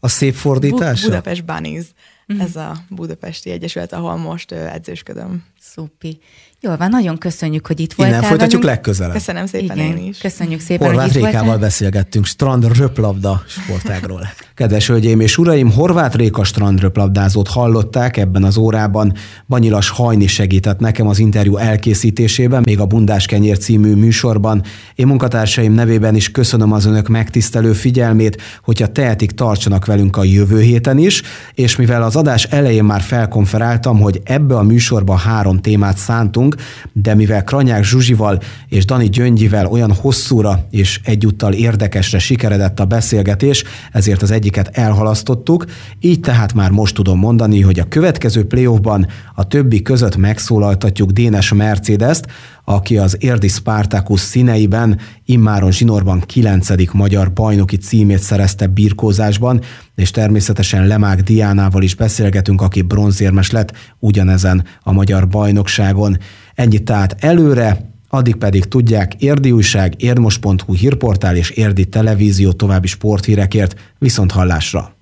[0.00, 1.02] a szép fordítás?
[1.02, 1.84] Budapest Bunnies.
[2.28, 2.44] Uh-huh.
[2.44, 6.20] Ez a Budapesti Egyesület, ahol most edzősködöm Szupi.
[6.60, 8.76] Jól van, nagyon köszönjük, hogy itt voltál Innen folytatjuk velünk.
[8.76, 9.12] legközelebb.
[9.12, 10.18] Köszönöm szépen Igen, én is.
[10.18, 11.58] Köszönjük szépen, Horváth hogy itt Rékával voltál.
[11.58, 14.20] beszélgettünk strand röplabda sportágról.
[14.54, 19.12] Kedves hölgyeim és uraim, Horváth Réka strand röplabdázót hallották ebben az órában.
[19.48, 24.62] Banyilas Hajni segített nekem az interjú elkészítésében, még a Bundás Kenyér című műsorban.
[24.94, 30.60] Én munkatársaim nevében is köszönöm az önök megtisztelő figyelmét, hogyha tehetik, tartsanak velünk a jövő
[30.60, 31.22] héten is,
[31.54, 36.45] és mivel az adás elején már felkonferáltam, hogy ebbe a műsorba három témát szántunk,
[36.92, 43.64] de mivel Kranyák Zsuzsival és Dani Gyöngyivel olyan hosszúra és egyúttal érdekesre sikeredett a beszélgetés,
[43.92, 45.64] ezért az egyiket elhalasztottuk,
[46.00, 51.52] így tehát már most tudom mondani, hogy a következő playoffban a többi között megszólaltatjuk Dénes
[51.52, 52.26] Mercedes-t,
[52.68, 56.92] aki az Érdi Spartacus színeiben immáron zsinórban 9.
[56.92, 59.60] magyar bajnoki címét szerezte birkózásban,
[59.94, 66.18] és természetesen Lemák Diánával is beszélgetünk, aki bronzérmes lett ugyanezen a magyar bajnokságon.
[66.54, 73.94] Ennyit tehát előre, addig pedig tudják Érdi Újság, érdmos.hu hírportál és Érdi Televízió további sporthírekért
[73.98, 74.95] viszont hallásra.